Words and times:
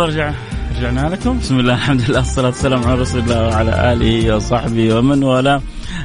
الله 0.00 0.12
رجع 0.12 0.32
رجعنا 0.76 1.08
لكم. 1.08 1.38
بسم 1.38 1.58
الله 1.58 1.74
الحمد 1.74 2.00
لله 2.00 2.18
والصلاة 2.18 2.46
والسلام 2.46 2.84
على 2.84 3.00
رسول 3.00 3.20
الله 3.20 3.48
وعلى 3.48 3.92
آله 3.92 4.36
وصحبه 4.36 4.94
ومن 4.94 5.22
والاه. 5.22 5.62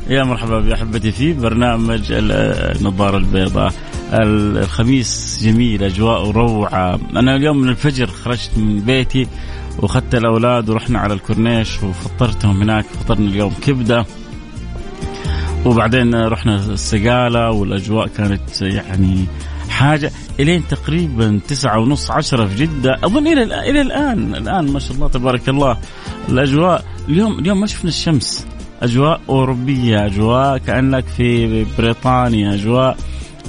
يا 0.08 0.24
مرحبا 0.24 0.60
بأحبتي 0.60 1.12
في 1.12 1.34
برنامج 1.34 2.02
النظارة 2.10 3.18
البيضاء. 3.18 3.74
الخميس 4.14 5.40
جميل 5.44 5.84
أجواء 5.84 6.32
روعة. 6.32 7.00
أنا 7.16 7.36
اليوم 7.36 7.58
من 7.58 7.70
الفجر 7.70 8.08
خرجت 8.08 8.52
من 8.58 8.80
بيتي 8.80 9.28
وأخذت 9.80 10.16
الأولاد 10.16 10.70
ورحنا 10.70 11.00
على 11.00 11.14
الكورنيش 11.14 11.84
وفطرتهم 11.84 12.62
هناك. 12.62 12.86
فطرنا 12.86 13.30
اليوم 13.30 13.54
كبدة. 13.66 14.06
وبعدين 15.66 16.16
رحنا 16.16 16.56
السقالة 16.56 17.52
والأجواء 17.52 18.08
كانت 18.08 18.62
يعني 18.62 19.26
حاجة 19.70 20.12
إلين 20.40 20.68
تقريبا 20.68 21.40
تسعة 21.48 21.80
ونص 21.80 22.12
عشرة 22.12 22.46
في 22.46 22.56
جدة. 22.56 23.00
أظن 23.04 23.28
إلى 23.28 23.70
إلى 23.70 23.82
الآن 23.82 24.36
الآن 24.36 24.72
ما 24.72 24.80
شاء 24.80 24.92
الله 24.92 25.08
تبارك 25.08 25.50
الله. 25.50 25.78
الأجواء 26.30 26.86
اليوم 27.10 27.40
اليوم 27.40 27.60
ما 27.60 27.68
شفنا 27.68 27.90
الشمس. 27.90 28.48
أجواء 28.82 29.22
أوروبية 29.30 30.06
أجواء 30.06 30.58
كأنك 30.58 31.06
في 31.18 31.66
بريطانيا 31.78 32.54
أجواء 32.54 32.98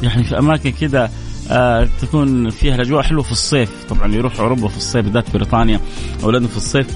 يعني 0.03 0.25
في 0.25 0.39
أماكن 0.39 0.71
كذا 0.71 1.11
آه 1.51 1.89
تكون 2.01 2.51
فيها 2.51 2.75
الأجواء 2.75 3.03
حلوة 3.03 3.23
في 3.23 3.33
الصيف. 3.33 3.71
طبعا 3.89 4.15
يروح 4.15 4.41
أوروبا 4.41 4.69
في 4.69 4.77
الصيف 4.77 5.05
بالذات 5.05 5.33
بريطانيا 5.35 5.81
اولادهم 6.25 6.49
في 6.49 6.57
الصيف 6.57 6.87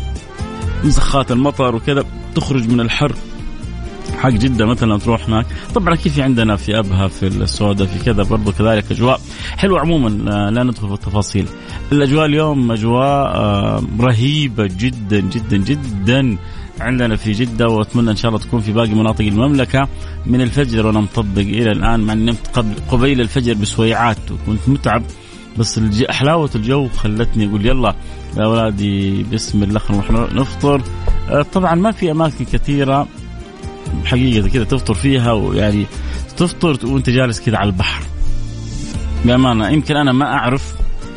مسخات 0.85 1.33
المطر 1.33 1.75
وكذا 1.75 2.05
تخرج 2.35 2.69
من 2.69 2.81
الحر. 2.81 3.15
حق 4.19 4.29
جدة 4.31 4.67
مثلا 4.67 4.99
تروح 4.99 5.29
هناك. 5.29 5.47
طبعا 5.75 5.95
أكيد 5.95 6.13
في 6.13 6.23
عندنا 6.23 6.57
في 6.57 6.79
أبها 6.79 7.09
في 7.09 7.27
السوداء 7.27 7.87
في 7.87 8.05
كذا 8.05 8.23
برضو 8.23 8.53
كذلك 8.53 8.93
أجواء 8.93 9.21
حلوة 9.57 9.81
عموما. 9.81 10.09
لا 10.51 10.63
ندخل 10.63 10.89
في 10.89 10.95
التفاصيل. 10.95 11.47
الأجواء 11.93 12.27
اليوم 12.27 12.73
أجواء 12.73 13.37
آه، 13.37 13.83
رهيبة 14.01 14.69
جدا 14.79 15.21
جدا 15.21 15.57
جدا 15.57 16.37
عندنا 16.81 17.17
في 17.17 17.33
جدة 17.33 17.69
وأتمنى 17.69 18.11
إن 18.11 18.17
شاء 18.17 18.29
الله 18.29 18.43
تكون 18.43 18.61
في 18.61 18.73
باقي 18.73 18.95
مناطق 18.95 19.25
المملكة. 19.25 19.89
من 20.27 20.41
الفجر 20.41 20.87
وأنا 20.87 21.01
مطبق 21.01 21.39
إلى 21.39 21.73
الآن 21.73 22.01
مع 22.01 22.15
نمت 22.15 22.47
قبل 22.53 22.75
قبيل 22.91 23.21
الفجر 23.21 23.55
بسويعات 23.55 24.31
وكنت 24.31 24.69
متعب. 24.69 25.03
بس 25.59 25.81
حلاوة 26.11 26.51
الجو 26.55 26.89
خلتني 26.89 27.47
أقول 27.47 27.67
يلا 27.67 27.95
يا 28.37 28.45
أولادي 28.45 29.23
بسم 29.23 29.63
الله 29.63 29.79
خلينا 29.79 30.03
نروح 30.03 30.33
نفطر. 30.33 30.83
آه، 31.29 31.43
طبعا 31.43 31.75
ما 31.75 31.91
في 31.91 32.11
أماكن 32.11 32.45
كثيرة 32.45 33.09
حقيقة 34.05 34.49
كذا 34.49 34.65
تفطر 34.65 34.95
فيها 34.95 35.33
ويعني 35.33 35.87
تفطر 36.37 36.79
وانت 36.87 37.11
جالس 37.11 37.41
كذا 37.41 37.57
على 37.57 37.67
البحر. 37.67 38.03
بأمانة 39.25 39.69
يمكن 39.69 39.97
أنا 39.97 40.13
ما 40.13 40.25
أعرف 40.25 40.75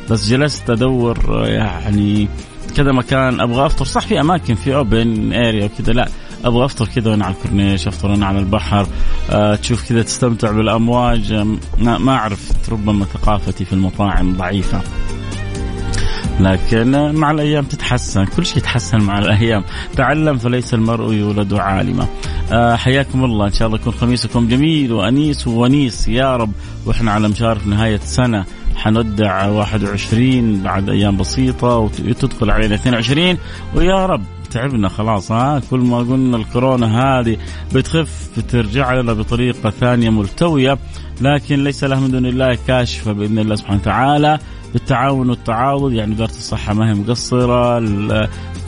بس 0.10 0.30
جلست 0.30 0.70
أدور 0.70 1.46
يعني 1.48 2.28
كذا 2.76 2.92
مكان 2.92 3.42
أبغى 3.42 3.66
أفطر. 3.66 3.86
صح 3.86 4.08
في 4.08 4.20
أماكن 4.20 4.56
في 4.56 4.76
open 4.76 5.34
area 5.34 5.66
وكذا 5.66 5.94
لا 5.94 6.10
أبغى 6.46 6.66
أفطر 6.66 6.88
كذا 6.88 7.12
وأنا 7.12 7.26
على 7.26 7.36
الكورنيش 7.36 7.88
أفطر 7.88 8.12
وأنا 8.12 8.26
على 8.26 8.40
البحر 8.40 8.88
أه 9.30 9.56
تشوف 9.56 9.90
كذا 9.90 10.02
تستمتع 10.02 10.52
بالأمواج. 10.52 11.34
ما 11.80 12.12
أعرف 12.12 12.52
ربما 12.72 13.06
ثقافتي 13.06 13.66
في 13.66 13.74
المطاعم 13.74 14.38
ضعيفة. 14.38 14.82
لكن 16.40 17.16
مع 17.16 17.32
الأيام 17.32 17.66
تتحسن 17.66 18.26
كل 18.26 18.46
شيء 18.46 18.58
يتحسن 18.58 19.02
مع 19.02 19.20
الأيام. 19.20 19.64
تعلم 19.96 20.38
فليس 20.38 20.74
المرء 20.74 21.14
يولد 21.14 21.54
عالما. 21.54 22.08
آه، 22.52 22.76
حياكم 22.76 23.24
الله. 23.24 23.48
إن 23.48 23.52
شاء 23.52 23.68
الله 23.68 23.80
يكون 23.80 23.94
خميسكم 23.94 24.48
جميل 24.48 24.94
وأنيس 24.94 25.48
وونيس 25.48 26.08
يا 26.08 26.38
رب 26.38 26.52
وإحنا 26.86 27.12
على 27.12 27.28
مشارف 27.28 27.68
نهاية 27.68 28.00
سنه 28.04 28.46
حنودع 28.76 29.48
21 29.48 30.64
بعد 30.64 30.90
أيام 30.90 31.18
بسيطة 31.18 31.78
وتدخل 31.78 32.52
علينا 32.52 32.76
22 32.76 33.38
ويا 33.76 34.06
رب 34.06 34.24
تعبنا 34.52 34.90
خلاص 34.90 35.32
ها؟ 35.32 35.62
كل 35.70 35.80
ما 35.80 35.98
قلنا 35.98 36.38
الكورونا 36.38 37.20
هذه 37.20 37.38
بتخف 37.74 38.30
بترجع 38.38 38.94
لنا 38.94 39.14
بطريقة 39.14 39.70
ثانية 39.70 40.10
ملتوية. 40.10 40.78
لكن 41.22 41.64
ليس 41.64 41.84
لها 41.84 42.00
من 42.00 42.12
دون 42.12 42.26
الله 42.26 42.58
كاشفة 42.68 43.12
بإذن 43.12 43.40
الله 43.40 43.56
سبحانه 43.56 43.80
وتعالى. 43.80 44.40
بالتعاون 44.74 45.30
والتعاضد 45.30 45.94
يعني 45.94 46.14
وزارة 46.14 46.30
الصحة 46.30 46.74
ما 46.74 46.90
هي 46.90 46.94
مقصرة 46.94 47.80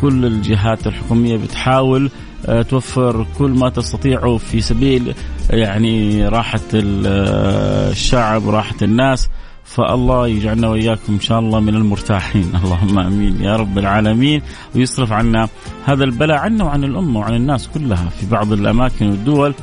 كل 0.01 0.25
الجهات 0.25 0.87
الحكومية 0.87 1.37
بتحاول 1.37 2.09
آه، 2.45 2.61
توفر 2.61 3.25
كل 3.37 3.49
ما 3.51 3.69
تستطيعه 3.69 4.37
في 4.37 4.61
سبيل 4.61 5.15
يعني 5.49 6.27
راحة 6.27 6.59
آه، 6.75 7.91
الشعب 7.91 8.45
وراحه 8.45 8.75
الناس. 8.81 9.29
فالله 9.63 10.27
يجعلنا 10.27 10.67
وإياكم 10.67 11.13
إن 11.13 11.19
شاء 11.19 11.39
الله 11.39 11.59
من 11.59 11.75
المرتاحين. 11.75 12.51
اللهم 12.63 12.99
آمين 12.99 13.41
يا 13.41 13.55
رب 13.55 13.77
العالمين. 13.77 14.41
ويصرف 14.75 15.11
عنا 15.11 15.49
هذا 15.85 16.03
البلاء 16.03 16.37
عنا 16.37 16.63
وعن 16.63 16.83
الأمة 16.83 17.19
وعن 17.19 17.33
الناس 17.35 17.67
كلها. 17.67 18.09
في 18.09 18.25
بعض 18.25 18.53
الأماكن 18.53 19.09
والدول 19.09 19.53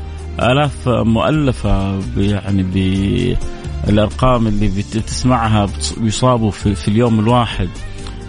آلاف 0.40 0.88
مؤلفة 0.88 2.00
يعني 2.16 2.62
بالارقام 3.86 4.46
اللي 4.46 4.68
بتسمعها 4.68 5.68
بيصابوا 5.96 6.50
في, 6.50 6.74
في 6.74 6.88
اليوم 6.88 7.20
الواحد. 7.20 7.68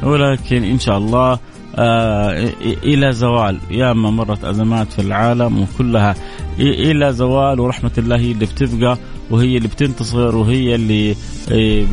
ولكن 0.04 0.64
إن 0.64 0.80
شاء 0.80 0.98
الله 0.98 1.40
آه 1.76 2.50
إلى 2.84 3.12
زوال. 3.12 3.60
ياما 3.72 4.10
مرت 4.10 4.44
أزمات 4.44 4.94
في 4.94 5.02
العالم 5.02 5.62
وكلها. 5.62 6.16
إلى 6.60 7.14
زوال 7.14 7.60
ورحمة 7.60 7.92
الله 7.98 8.18
هي 8.18 8.32
اللي 8.32 8.46
بتبقى 8.46 8.98
وهي 9.32 9.58
اللي 9.58 9.68
بتنتصر 9.68 10.36
وهي 10.36 10.76
اللي 10.76 11.16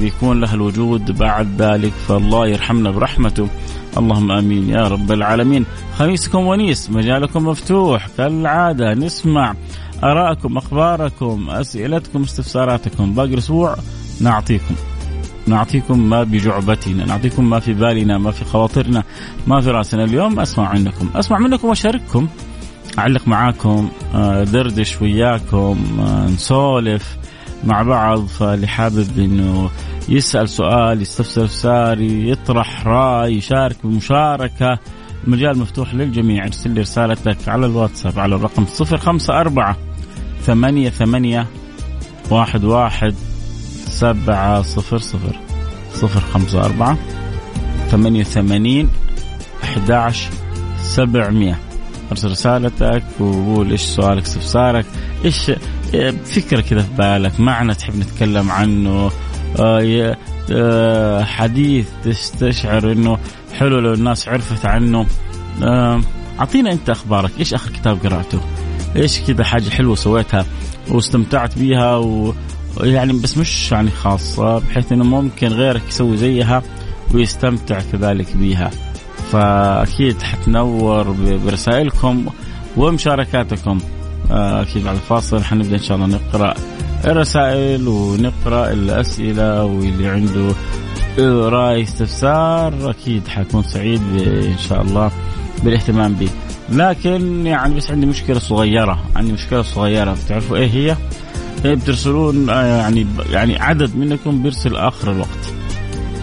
بيكون 0.01 0.41
لها 0.41 0.55
الوجود 0.55 1.19
بعد 1.19 1.63
ذلك. 1.63 1.93
فالله 2.09 2.47
يرحمنا 2.47 2.91
برحمته. 2.91 3.49
اللهم 3.99 4.33
آمين 4.33 4.69
يا 4.69 4.89
رب 4.89 5.13
العالمين. 5.13 5.67
خميسكم 5.99 6.47
ونيس. 6.47 6.91
مجالكم 6.91 7.47
مفتوح. 7.47 8.09
كالعادة 8.19 8.95
نسمع. 8.95 9.55
ارائكم 10.05 10.57
أخباركم 10.57 11.51
أسئلتكم 11.51 12.23
استفساراتكم. 12.23 13.15
باقي 13.15 13.35
الأسبوع 13.35 13.77
نعطيكم. 14.21 14.75
نعطيكم 15.47 16.11
ما 16.11 16.23
بجعبتنا 16.23 17.05
نعطيكم 17.05 17.51
ما 17.51 17.61
في 17.61 17.75
بالنا 17.75 18.19
ما 18.19 18.31
في 18.31 18.45
خواطرنا 18.45 19.03
ما 19.47 19.61
في 19.61 19.71
راسنا. 19.71 20.05
اليوم 20.05 20.41
أسمع 20.41 20.69
عنكم 20.69 21.09
أسمع 21.15 21.39
منكم 21.39 21.69
وأشارككم. 21.69 22.29
أعلق 22.99 23.29
معاكم 23.29 23.89
آه، 24.15 24.45
دردش 24.45 25.03
وياكم 25.03 25.79
آه، 26.01 26.27
نسولف 26.27 27.17
مع 27.65 27.83
بعض. 27.83 28.27
فاللي 28.27 28.67
حابب 28.67 29.19
إنه 29.19 29.71
يسأل 30.09 30.49
سؤال 30.49 31.03
يستفسر 31.03 31.45
استفسار 31.45 32.01
يطرح 32.01 32.87
رأي 32.87 33.35
يشارك 33.35 33.77
بمشاركة 33.85 34.79
المجال 35.27 35.59
مفتوح 35.59 35.95
للجميع. 35.95 36.45
ارسل 36.45 36.71
لي 36.71 36.81
رسالتك 36.81 37.49
على 37.49 37.67
الواتساب 37.67 38.19
على 38.19 38.35
الرقم 38.35 38.65
054 38.65 39.90
ثمانية 40.43 40.91
ثمانية 40.91 41.47
واحد 42.31 42.65
واحد 42.65 43.15
سبعة 43.87 44.63
صفر 44.63 44.99
صفر 44.99 45.37
صفر 45.93 46.21
خمسة 46.21 46.65
أربعة 46.65 46.99
ثمانية 47.91 48.23
ثمانين 48.23 48.89
أحد 49.65 50.13
سبعمية 50.83 51.59
أرسل 52.11 52.31
رسالتك 52.31 53.03
وقول 53.21 53.71
إيش 53.71 53.81
سؤالك 53.81 54.23
استفسارك 54.23 54.87
إيش 55.25 55.51
فكرة 56.25 56.61
كذا 56.61 56.83
في 56.83 56.93
بالك 56.99 57.41
معنى 57.41 57.75
تحب 57.75 57.97
نتكلم 57.97 58.51
عنه 58.51 59.11
آه، 59.59 60.17
آه، 60.53 61.25
حديث 61.25 61.89
تستشعر 62.05 62.93
إنه 62.93 63.19
حلو 63.59 63.79
لو 63.79 63.93
الناس 63.93 64.29
عرفت 64.29 64.67
عنه 64.67 65.07
آه، 65.63 66.01
أعطينا 66.41 66.73
أنت 66.73 66.91
أخبارك 66.91 67.31
إيش 67.39 67.55
آخر 67.55 67.71
كتاب 67.71 67.99
قرأته؟ 68.07 68.41
إيش 68.97 69.21
كذا 69.21 69.45
حاجة 69.45 69.71
حلوة 69.71 69.95
سويتها 69.95 70.47
واستمتعت 70.89 71.59
بيها 71.59 71.97
و 71.97 72.35
يعني 72.81 73.13
بس 73.13 73.39
مش 73.39 73.73
يعني 73.73 73.91
خاصة 73.91 74.59
بحيث 74.59 74.93
إنه 74.93 75.05
ممكن 75.05 75.49
غيرك 75.49 75.83
يسوي 75.89 76.17
زيها 76.17 76.63
ويستمتع 77.15 77.81
كذلك 77.93 78.37
بيها. 78.37 78.71
فأكيد 79.33 80.23
حتنور 80.23 81.11
برسائلكم 81.45 82.27
ومشاركاتكم. 82.77 83.79
آه، 84.31 84.63
أكيد 84.63 84.85
بعد 84.85 84.95
الفاصل. 84.95 85.45
حنبدأ 85.45 85.77
إن 85.77 85.83
شاء 85.83 85.97
الله 85.97 86.07
نقرأ 86.07 86.55
الرسائل 87.05 87.89
ونقرأ 87.89 88.73
الأسئلة 88.73 89.65
واللي 89.65 90.09
عنده 90.09 90.55
رأي 91.49 91.83
استفسار. 91.83 92.91
أكيد 92.91 93.29
حكون 93.29 93.63
سعيد 93.63 94.03
إن 94.27 94.59
شاء 94.59 94.83
الله 94.83 95.11
بالاهتمام 95.65 96.15
به 96.15 96.29
لكن 96.71 97.47
يعني 97.47 97.75
بس 97.75 97.91
عندي 97.91 98.07
مشكلة 98.07 98.39
صغيرة 98.39 99.05
عندي 99.17 99.33
مشكلة 99.33 99.63
صغيرة. 99.63 100.17
بتعرفوا 100.25 100.57
إيه 100.57 100.71
هي؟ 100.71 100.97
إيه 101.65 101.75
بترسلون 101.75 102.51
آه، 102.51 102.65
يعني 102.65 103.07
يعني 103.31 103.59
عدد 103.59 103.97
منكم 103.97 104.43
بيرسل 104.43 104.77
آخر 104.77 105.13
الوقت. 105.13 105.53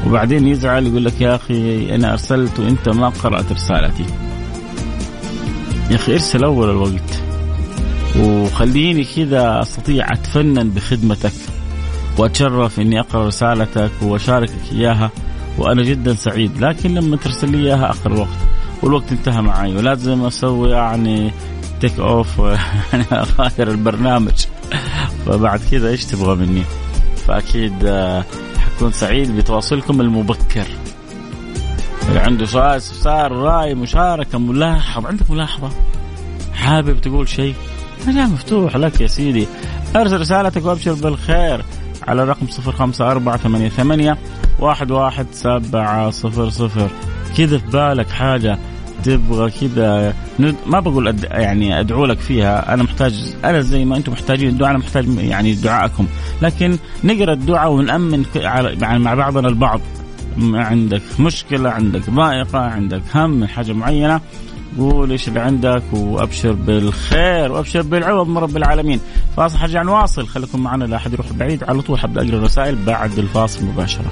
وبعدين 0.07 0.47
يزعل 0.47 0.87
يقول 0.87 1.05
لك 1.05 1.21
يا 1.21 1.35
أخي 1.35 1.95
أنا 1.95 2.11
أرسلت 2.11 2.59
وأنت 2.59 2.89
ما 2.89 3.09
قرأت 3.09 3.51
رسالتي. 3.51 4.05
يا 5.89 5.95
أخي 5.95 6.13
ارسل 6.13 6.43
أول 6.43 6.69
الوقت. 6.69 7.23
وخليني 8.19 9.03
كذا 9.03 9.61
أستطيع 9.61 10.13
أتفنن 10.13 10.69
بخدمتك. 10.69 11.33
وأتشرف 12.17 12.79
إني 12.79 12.99
أقرأ 12.99 13.27
رسالتك 13.27 13.91
وأشاركك 14.01 14.71
إياها. 14.71 15.11
وأنا 15.57 15.83
جدا 15.83 16.13
سعيد. 16.13 16.63
لكن 16.63 16.93
لما 16.93 17.17
ترسل 17.17 17.51
لي 17.51 17.57
إياها 17.57 17.89
آخر 17.89 18.13
الوقت 18.13 18.46
والوقت 18.83 19.11
انتهى 19.11 19.41
معي 19.41 19.75
ولازم 19.75 20.25
أسوي 20.25 20.69
يعني 20.71 21.31
تيك 21.81 21.99
اوف 21.99 22.39
يعني 22.93 23.05
أغير 23.11 23.71
البرنامج. 23.71 24.45
فبعد 25.25 25.59
كذا 25.71 25.89
إيش 25.89 26.05
تبغى 26.05 26.35
مني؟ 26.35 26.63
فأكيد 27.27 27.85
آه، 27.85 28.25
حكون 28.57 28.91
سعيد 28.91 29.37
بتواصلكم 29.37 30.01
المبكر. 30.01 30.65
اللي 32.09 32.19
عنده 32.19 32.45
سؤال 32.45 32.77
استفسار 32.77 33.31
رأي 33.31 33.75
مشاركة 33.75 34.37
ملاحظ 34.39 35.05
عندك 35.05 35.31
ملاحظة؟ 35.31 35.69
حابب 36.53 37.01
تقول 37.01 37.29
شيء؟ 37.29 37.55
مجال 38.07 38.29
مفتوح 38.29 38.75
لك 38.75 39.01
يا 39.01 39.07
سيدي. 39.07 39.47
أرسل 39.95 40.19
رسالتك 40.19 40.65
وأبشر 40.65 40.93
بالخير 40.93 41.65
على 42.07 42.23
رقم 42.23 42.47
صفر 42.47 42.71
خمسة 42.71 43.11
أربعة 43.11 43.37
ثمانية 43.37 43.69
ثمانية 43.69 44.17
واحد 44.59 44.91
واحد 44.91 45.27
سبعة 45.31 46.09
صفر 46.09 46.49
صفر. 46.49 46.89
كذا 47.37 47.57
في 47.57 47.67
بالك 47.67 48.09
حاجة 48.09 48.57
تبغى 49.03 49.51
كذا 49.51 50.13
ما 50.65 50.79
بقول 50.79 51.07
أد... 51.07 51.23
يعني 51.23 51.79
أدعو 51.79 52.05
لك 52.05 52.19
فيها 52.19 52.73
أنا 52.73 52.83
محتاج 52.83 53.35
أنا 53.45 53.61
زي 53.61 53.85
ما 53.85 53.97
أنتم 53.97 54.11
محتاجين 54.11 54.49
الدعاء 54.49 54.71
أنا 54.71 54.79
محتاج 54.79 55.07
يعني 55.17 55.53
دعائكم. 55.53 56.07
لكن 56.41 56.77
نقرأ 57.03 57.33
الدعاء 57.33 57.71
ونأمن 57.71 58.25
يعني 58.35 58.99
مع 58.99 59.13
بعضنا 59.13 59.47
البعض. 59.47 59.81
عندك 60.41 61.01
مشكلة 61.19 61.69
عندك 61.69 62.09
ضائقة 62.09 62.59
عندك 62.59 63.01
هم 63.15 63.29
من 63.29 63.47
حاجة 63.47 63.73
معينة 63.73 64.21
قول 64.77 65.11
إيش 65.11 65.27
اللي 65.27 65.39
عندك 65.39 65.83
وأبشر 65.93 66.51
بالخير 66.51 67.51
وأبشر 67.51 67.81
بالعوض 67.81 68.27
من 68.27 68.37
رب 68.37 68.57
العالمين. 68.57 68.99
فاصل 69.37 69.57
حرجع 69.57 69.81
نواصل. 69.81 70.27
خليكم 70.27 70.63
معنا 70.63 70.83
لا 70.83 70.95
أحد 70.95 71.13
يروح 71.13 71.33
بعيد. 71.33 71.63
على 71.63 71.81
طول 71.81 71.99
حبدا 71.99 72.21
اقرا 72.21 72.37
الرسائل 72.37 72.75
بعد 72.75 73.19
الفاصل 73.19 73.65
مباشرة. 73.65 74.11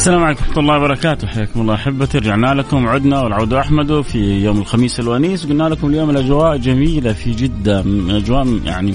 السلام 0.00 0.24
عليكم 0.24 0.44
ورحمة 0.44 0.60
الله 0.60 0.76
وبركاته. 0.76 1.26
حياكم 1.26 1.60
الله 1.60 1.74
أحبتي. 1.74 2.18
رجعنا 2.18 2.54
لكم. 2.54 2.88
عدنا 2.88 3.20
والعود 3.20 3.52
أحمد 3.52 4.00
في 4.00 4.18
يوم 4.18 4.58
الخميس 4.58 5.00
الونيس. 5.00 5.46
قلنا 5.46 5.68
لكم 5.68 5.90
اليوم 5.90 6.10
الأجواء 6.10 6.56
جميلة 6.56 7.12
في 7.12 7.30
جدة. 7.30 7.84
أجواء 8.08 8.60
يعني 8.64 8.94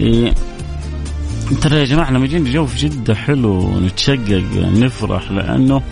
إيه 0.00 0.34
ترى 1.62 1.78
يا 1.78 1.84
جماعة 1.84 2.10
لما 2.10 2.24
يجينا 2.24 2.50
جو 2.50 2.66
في 2.66 2.88
جدة 2.88 3.14
حلو 3.14 3.80
نتشقق 3.80 4.42
نفرح 4.56 5.30
لأنه 5.30 5.82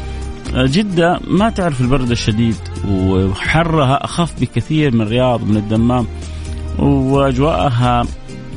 جدة 0.55 1.21
ما 1.27 1.51
تعرف 1.51 1.81
البرد 1.81 2.11
الشديد 2.11 2.57
وحرها 2.89 4.05
أخف 4.05 4.41
بكثير 4.41 4.95
من 4.95 5.01
الرياض 5.01 5.45
من 5.45 5.57
الدمام 5.57 6.07
وأجواءها 6.79 8.07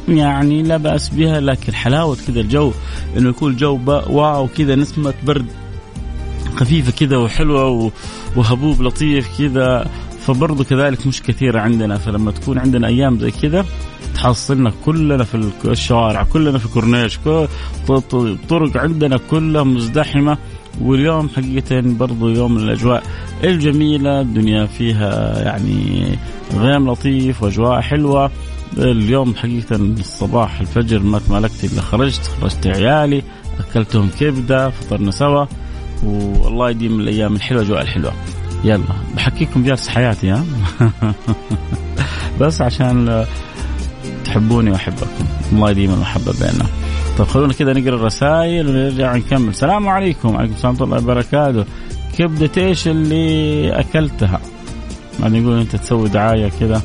يعني 0.10 0.63
لا 0.63 0.77
بأس 0.77 1.10
بها 1.10 1.39
لكن 1.39 1.74
حلاوة 1.74 2.17
كذا 2.27 2.39
الجو 2.39 2.72
إنه 3.17 3.29
يكون 3.29 3.55
جو 3.55 3.79
واو 4.10 4.48
كذا 4.48 4.75
نسمة 4.75 5.13
برد 5.24 5.61
خفيفة 6.62 6.91
كذا 6.91 7.18
وحلوة 7.18 7.91
وهبوب 8.36 8.82
لطيف 8.82 9.38
كذا. 9.38 9.86
فبرضه 10.27 10.63
كذلك 10.63 11.08
مش 11.08 11.24
كثيرة 11.24 11.60
عندنا 11.60 11.98
فلما 11.98 12.32
تكون 12.32 12.58
عندنا 12.58 12.88
أيام 12.88 13.20
زي 13.20 13.32
كذا 13.32 13.65
تحصلنا 14.15 14.72
كلنا 14.86 15.24
في 15.24 15.51
الشوارع 15.65 16.24
كلنا 16.24 16.58
في 16.58 16.68
كورنيش 16.68 17.20
الطرق 18.13 18.77
عندنا 18.77 19.18
كلها 19.18 19.63
مزدحمة. 19.63 20.38
واليوم 20.82 21.30
حقيقة 21.30 21.82
برضو 21.82 22.30
يوم 22.30 22.58
الأجواء 22.58 23.03
الجميلة 23.44 24.22
الدنيا 24.22 24.65
فيها 24.65 25.41
يعني 25.44 26.03
غيم 26.58 26.89
لطيف 26.91 27.44
وأجواء 27.44 27.82
حلوة. 27.82 28.32
اليوم 28.77 29.36
حقيقة 29.36 29.75
الصباح 29.75 30.60
الفجر 30.60 31.00
ما 31.00 31.20
تمالكت 31.20 31.63
إلا 31.63 31.82
خرجت 31.82 32.22
خرجت 32.22 32.68
عيالي 32.68 33.24
أكلتهم 33.60 34.10
كبدة 34.20 34.70
فطرنا 34.70 35.12
سوا. 35.12 35.46
والله 36.03 36.70
يديم 36.70 37.00
الأيام 37.00 37.36
الحلوة 37.36 37.62
الاجواء 37.62 37.81
الحلوة. 37.81 38.13
يلا 38.63 38.84
بحكيكم 39.15 39.63
جالس 39.63 39.88
حياتي 39.88 40.31
ها؟ 40.31 40.46
بس 42.41 42.62
عشان 42.62 43.25
تحبوني 44.25 44.72
وأحبكم. 44.72 45.25
الله 45.53 45.72
يديم 45.72 45.93
المحبة 45.93 46.34
بيننا. 46.39 46.65
طيب 47.17 47.27
خلونا 47.27 47.53
كذا 47.53 47.74
نقرأ 47.74 47.96
الرسائل 47.96 48.67
ونرجع 48.67 49.15
نكمل 49.15 49.50
السلام 49.50 49.89
عليكم. 49.89 50.36
وعليكم 50.36 50.53
السلام 50.53 50.74
ورحمة 50.74 50.86
الله 50.86 51.03
وبركاته. 51.03 51.65
كبده 52.17 52.51
إيش 52.58 52.88
اللي 52.88 53.79
أكلتها؟ 53.79 54.39
بعدين 55.20 55.43
يقول 55.43 55.60
أنت 55.60 55.75
تسوي 55.75 56.10
دعاية 56.10 56.51
كذا 56.60 56.81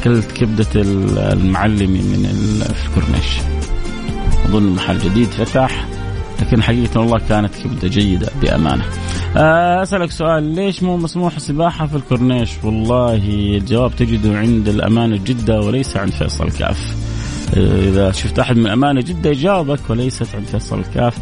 أكلت 0.00 0.32
كبده 0.32 0.82
المعلمي 1.32 1.98
من 1.98 2.62
الكورنيش 2.70 3.38
أظن 4.48 4.74
محل 4.74 4.98
جديد 4.98 5.28
فتح. 5.28 5.93
لكن 6.44 6.62
حقيقة 6.62 7.00
والله 7.00 7.18
كانت 7.28 7.54
كبدة 7.54 7.88
جيدة 7.88 8.28
بأمانة. 8.42 8.84
آه، 9.36 9.82
أسألك 9.82 10.10
سؤال 10.10 10.42
ليش 10.42 10.82
مو 10.82 10.96
مسموح 10.96 11.36
السباحه 11.36 11.86
في 11.86 11.96
الكورنيش؟ 11.96 12.50
والله 12.64 13.22
الجواب 13.56 13.96
تجده 13.96 14.38
عند 14.38 14.68
الامانه 14.68 15.16
جده 15.16 15.60
وليس 15.60 15.96
عند 15.96 16.12
فيصل 16.12 16.50
كاف. 16.50 16.96
آه، 17.56 17.88
إذا 17.88 18.12
شفت 18.12 18.38
أحد 18.38 18.56
من 18.56 18.66
امانه 18.66 19.00
جده 19.00 19.30
يجاوبك 19.30 19.80
وليست 19.90 20.34
عند 20.34 20.46
فيصل 20.46 20.78
الكاف 20.78 21.18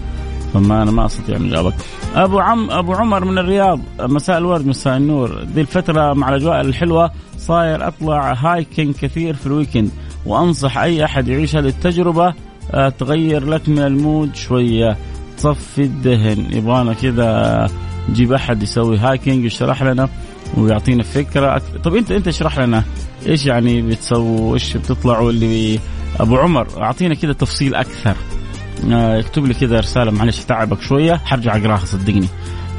فما 0.55 0.83
أنا 0.83 0.91
ما 0.91 1.07
أستطيع 1.07 1.37
أن 1.37 1.47
أجاوبك. 1.47 1.75
أبو 2.15 2.39
عم 2.39 2.71
أبو 2.71 2.93
عمر 2.93 3.25
من 3.25 3.39
الرياض 3.39 3.81
مساء 4.01 4.39
الورد 4.39 4.67
مساء 4.67 4.97
النور، 4.97 5.43
ذي 5.55 5.61
الفترة 5.61 6.13
مع 6.13 6.29
الأجواء 6.29 6.61
الحلوة 6.61 7.11
صاير 7.39 7.89
أطلع 7.89 8.33
hiking 8.33 8.95
كثير 8.95 9.35
في 9.35 9.47
ال 9.47 9.52
weekend 9.52 9.91
وأنصح 10.27 10.79
أي 10.79 11.05
أحد 11.05 11.29
يعيش 11.29 11.57
هذه 11.57 11.69
التجربة 11.69 12.35
آه، 12.75 12.89
تغير 12.89 13.45
لك 13.45 13.69
من 13.69 13.79
ال 13.79 13.90
mood 13.90 14.37
شوية 14.37 14.97
تصفي 15.43 15.83
الدهن. 15.83 16.47
يبغانا 16.53 16.93
كذا 16.93 17.71
نجيب 18.09 18.33
أحد 18.33 18.63
يسوي 18.63 18.99
هايكنج 18.99 19.45
يشرح 19.45 19.83
لنا 19.83 20.09
ويعطينا 20.57 21.03
فكرة 21.03 21.57
أكثر. 21.57 21.79
طب 21.79 21.97
انت 21.97 22.13
أنت 22.13 22.29
اشرح 22.29 22.59
لنا 22.59 22.85
إيش 23.27 23.47
يعني 23.47 23.83
بتسووا 23.83 24.55
إيش 24.55 24.77
بتطلعوا 24.77 25.31
اللي 25.31 25.79
أبو 26.21 26.37
عمر. 26.37 26.83
أعطينا 26.83 27.15
كذا 27.15 27.33
تفصيل 27.33 27.75
أكثر. 27.75 28.17
آه 28.91 29.21
اكتب 29.21 29.47
لي 29.47 29.55
كذا 29.55 29.81
رسالة 29.81 30.11
معلش 30.11 30.39
تعبك 30.39 30.81
شوية. 30.81 31.15
حرجع 31.15 31.57
أقراها 31.57 31.85
صدقني. 31.85 32.29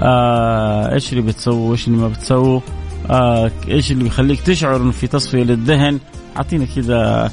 آه 0.01 0.93
إيش 0.93 1.13
اللي 1.13 1.21
بتسووا؟ 1.21 1.71
إيش 1.71 1.87
اللي 1.87 1.97
ما 1.97 2.07
بتسووا؟ 2.07 2.59
آه 3.09 3.51
إيش 3.67 3.91
اللي 3.91 4.03
بيخليك 4.03 4.41
تشعر 4.41 4.75
إنه 4.75 4.91
في 4.91 5.07
تصفية 5.07 5.43
للذهن 5.43 5.99
أعطينا 6.37 6.65
كذا 6.75 7.31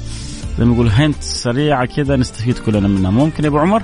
زي 0.59 0.65
ما 0.65 0.73
يقول 0.73 0.87
hint 0.89 1.23
سريعة 1.23 1.85
كذا 1.85 2.15
نستفيد 2.15 2.57
كلنا 2.57 2.87
منها. 2.87 3.11
ممكن 3.11 3.43
يا 3.43 3.49
أبو 3.49 3.59
عمر؟ 3.59 3.83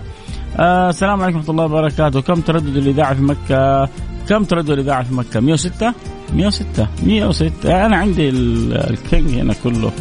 آه 0.56 0.90
السلام 0.90 1.22
عليكم 1.22 1.38
ورحمة 1.38 1.52
الله 1.52 1.66
وبركاته. 1.66 2.22
كم 2.22 2.42
تردد 2.42 2.78
الإذاعة 2.78 3.14
في 3.14 3.22
مكة؟ 3.22 3.90
كم 4.30 4.44
تردد 4.44 4.70
الإذاعة 4.70 5.04
في 5.04 5.14
مكة؟ 5.14 5.40
106 5.40 5.94
106 6.34 6.88
106 7.04 7.86
أنا 7.86 7.96
عندي 7.96 8.30
ال 8.30 8.50
king 8.50 9.30
هنا 9.30 9.54
كله 9.64 9.92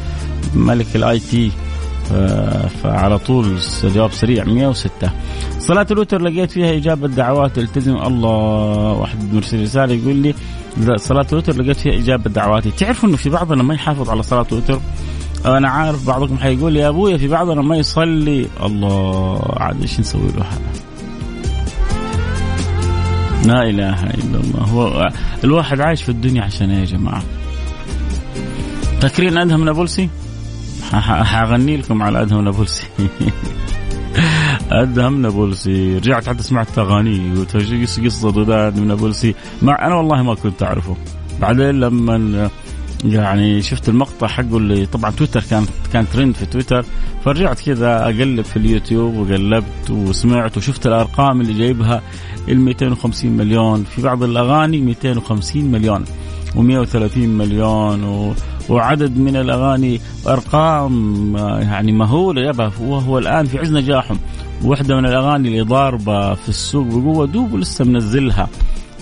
ملك 0.54 0.96
ال 0.96 1.18
IT. 1.18 1.50
فعلى 2.82 3.18
طول 3.18 3.58
جواب 3.84 4.12
سريع 4.12 4.44
106 4.44 5.10
صلاة 5.58 5.86
الوتر 5.90 6.22
لقيت 6.22 6.50
فيها 6.50 6.76
إجابة 6.76 7.08
دعوات 7.08 7.58
التزم 7.58 7.96
الله. 7.96 8.92
واحد 8.92 9.34
مرسل 9.34 9.62
رسالة 9.62 9.94
يقول 9.94 10.16
لي 10.16 10.34
صلاة 10.96 11.26
الوتر 11.32 11.62
لقيت 11.62 11.76
فيها 11.76 11.98
إجابة 11.98 12.30
دعواتي. 12.30 12.70
تعرفوا 12.70 13.08
أنه 13.08 13.16
في 13.16 13.30
بعضنا 13.30 13.62
ما 13.62 13.74
يحافظ 13.74 14.10
على 14.10 14.22
صلاة 14.22 14.46
الوتر؟ 14.52 14.80
أنا 15.44 15.68
عارف 15.68 16.06
بعضكم 16.06 16.38
حيقول 16.38 16.76
يا 16.76 16.88
أبويا 16.88 17.16
في 17.16 17.28
بعضنا 17.28 17.62
ما 17.62 17.76
يصلي. 17.76 18.46
الله 18.62 19.40
عاد 19.56 19.80
إيش 19.82 20.00
نسوي 20.00 20.28
له 20.36 20.46
لا 23.46 23.62
إله 23.62 24.04
إلا 24.04 24.40
الله. 24.40 24.60
هو 24.60 25.08
الواحد 25.44 25.80
عايش 25.80 26.02
في 26.02 26.08
الدنيا 26.08 26.42
عشان 26.42 26.70
إيه 26.70 26.80
يا 26.80 26.84
جماعة؟ 26.84 27.22
فاكرين 29.00 29.38
ادهم 29.38 29.64
نابلسي؟ 29.64 30.08
حغني 31.32 31.76
لكم 31.76 32.02
على 32.02 32.22
ادهم 32.22 32.44
نابلسي. 32.44 32.86
ادهم 34.70 35.22
نابلسي. 35.22 35.98
رجعت 35.98 36.28
حتى 36.28 36.42
سمعت 36.42 36.78
اغانيه 36.78 37.44
قصة 38.04 38.30
ادهم 38.66 38.88
نابلسي. 38.88 39.34
مع 39.62 39.86
أنا 39.86 39.94
والله 39.94 40.22
ما 40.22 40.34
كنت 40.34 40.62
أعرفه. 40.62 40.96
بعدين 41.40 41.80
لما 41.80 42.50
يعني 43.04 43.62
شفت 43.62 43.88
المقطع 43.88 44.26
حقه 44.26 44.56
اللي 44.56 44.86
طبعا 44.86 45.10
تويتر 45.10 45.42
كان 45.50 45.66
كان 45.92 46.06
ترند 46.12 46.34
في 46.34 46.46
تويتر. 46.46 46.84
فرجعت 47.24 47.60
كذا 47.60 48.04
أقلب 48.04 48.40
في 48.40 48.56
اليوتيوب 48.56 49.16
وقلبت 49.16 49.90
وسمعت 49.90 50.56
وشفت 50.56 50.86
الأرقام 50.86 51.40
اللي 51.40 51.52
جايبها 51.52 52.02
ال 52.48 52.60
250 52.60 53.30
مليون. 53.30 53.84
في 53.84 54.02
بعض 54.02 54.22
الأغاني 54.22 54.80
250 54.80 55.64
مليون 55.64 56.04
و130 56.54 57.16
مليون 57.16 58.04
و... 58.04 58.34
وعدد 58.68 59.18
من 59.18 59.36
الأغاني 59.36 60.00
أرقام 60.26 61.36
يعني 61.62 61.92
مهولة 61.92 62.42
يابا 62.42 62.72
وهو 62.80 63.18
الآن 63.18 63.46
في 63.46 63.58
عز 63.58 63.72
نجاحهم. 63.72 64.18
واحدة 64.64 64.96
من 64.96 65.06
الأغاني 65.06 65.48
اللي 65.48 65.60
ضاربة 65.60 66.34
في 66.34 66.48
السوق 66.48 66.86
بقوة 66.86 67.26
دوب 67.26 67.56
لسه 67.56 67.84
منزلها. 67.84 68.48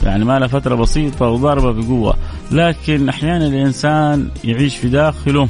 يعني 0.03 0.25
ما 0.25 0.39
لها 0.39 0.49
فترة 0.49 0.75
بسيطة 0.75 1.27
وضاربة 1.27 1.73
بقوة. 1.73 2.17
لكن 2.51 3.09
أحيانا 3.09 3.47
الإنسان 3.47 4.29
يعيش 4.45 4.77
في 4.77 4.89
داخله. 4.89 5.49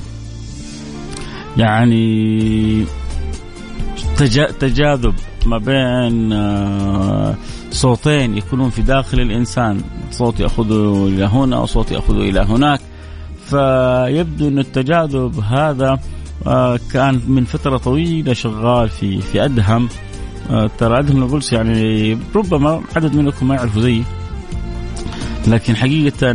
يعني 1.56 2.84
تجاذب 4.60 5.14
ما 5.46 5.58
بين 5.58 6.32
آه، 6.32 7.34
صوتين 7.70 8.36
يكونون 8.36 8.70
في 8.70 8.82
داخل 8.82 9.20
الإنسان 9.20 9.80
صوت 10.10 10.40
ياخذه 10.40 11.06
إلى 11.08 11.24
هنا 11.24 11.58
وصوت 11.58 11.92
ياخذه 11.92 12.20
إلى 12.20 12.40
هناك. 12.40 12.80
فيبدو 13.46 14.48
إن 14.48 14.58
التجاذب 14.58 15.40
هذا 15.40 15.98
آه، 16.46 16.80
كان 16.92 17.20
من 17.28 17.44
فترة 17.44 17.76
طويلة 17.76 18.32
شغال 18.32 18.88
في 18.88 19.20
في 19.20 19.44
أدهم. 19.44 19.88
آه، 20.50 20.70
ترى 20.78 20.98
أدهم 20.98 21.20
نابلس 21.20 21.52
يعني 21.52 22.18
ربما 22.34 22.82
عدد 22.96 23.16
منكم 23.16 23.48
ما 23.48 23.54
يعرفوا 23.54 23.82
زيي. 23.82 24.04
لكن 25.46 25.76
حقيقة 25.76 26.32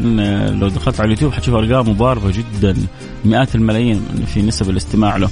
لو 0.52 0.68
دخلت 0.68 1.00
على 1.00 1.06
اليوتيوب 1.06 1.34
حتشوف 1.34 1.56
أرقام 1.56 1.90
مضاربة 1.90 2.32
جدا 2.32 2.76
مئات 3.26 3.56
الملايين 3.56 4.02
في 4.26 4.42
نسب 4.42 4.70
الاستماع 4.70 5.18
له. 5.18 5.30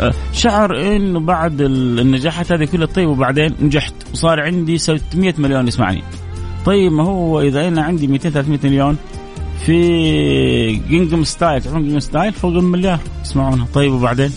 أه، 0.00 0.12
شعر 0.32 0.96
إنه 0.96 1.20
بعد 1.20 1.60
النجاحات 1.60 2.52
هذه 2.52 2.64
كلها 2.64 2.86
طيب 2.86 3.08
وبعدين 3.08 3.54
نجحت 3.62 3.94
وصار 4.12 4.40
عندي 4.40 4.78
600 4.78 5.34
مليون 5.38 5.68
يسمعني 5.68 6.02
طيب 6.66 6.92
ما 6.92 7.04
هو 7.04 7.40
إذا 7.40 7.68
أنا 7.68 7.82
عندي 7.82 8.06
200 8.06 8.30
300 8.30 8.58
مليون 8.64 8.96
في 9.66 10.72
جانجنام 10.88 11.24
ستايل 11.24 11.62
تعرفون 11.62 11.82
جانجنام 11.82 12.00
ستايل 12.00 12.32
فوق 12.32 12.52
المليار 12.52 12.98
يسمعونها 13.22 13.66
طيب 13.74 13.92
وبعدين؟ 13.92 14.30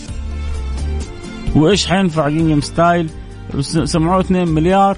وإيش 1.54 1.86
حينفع 1.86 2.28
جانجنام 2.28 2.60
ستايل 2.60 3.10
سمعوه 3.60 4.20
2 4.20 4.48
مليار 4.48 4.96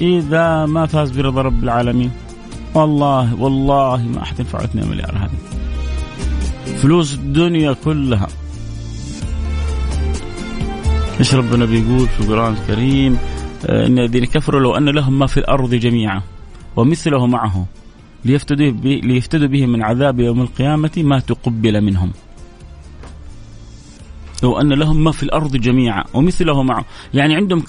إذا 0.00 0.66
ما 0.66 0.86
فاز 0.86 1.10
برضا 1.10 1.42
رب 1.42 1.64
العالمين. 1.64 2.10
والله 2.74 3.34
والله 3.34 3.96
ما 3.96 4.22
أحد 4.22 4.40
ينفع 4.40 4.64
2 4.64 4.88
مليار 4.88 5.18
هذه. 5.18 5.38
فلوس 6.76 7.14
الدنيا 7.14 7.72
كلها. 7.72 8.28
إيش 11.18 11.34
ربنا 11.34 11.64
بيقول 11.64 12.08
في 12.08 12.20
القرآن 12.20 12.52
الكريم؟ 12.52 13.18
آه، 13.66 13.86
إن 13.86 13.98
الذين 13.98 14.24
كفروا 14.24 14.60
لو 14.60 14.76
أن 14.76 14.88
لهم 14.88 15.18
ما 15.18 15.26
في 15.26 15.36
الأرض 15.36 15.74
جميعا 15.74 16.22
ومثله 16.76 17.26
معه 17.26 17.66
ليفتدوا 18.24 18.70
به, 18.70 19.00
ليفتدوا 19.04 19.48
به 19.48 19.66
من 19.66 19.82
عذاب 19.82 20.20
يوم 20.20 20.40
القيامة 20.40 20.90
ما 20.96 21.18
تقبل 21.18 21.80
منهم. 21.80 22.12
لو 24.42 24.60
أن 24.60 24.72
لهم 24.72 25.04
ما 25.04 25.12
في 25.12 25.22
الأرض 25.22 25.56
جميعا 25.56 26.04
ومثله 26.14 26.62
معه. 26.62 26.84
يعني 27.14 27.34
عندهم 27.34 27.62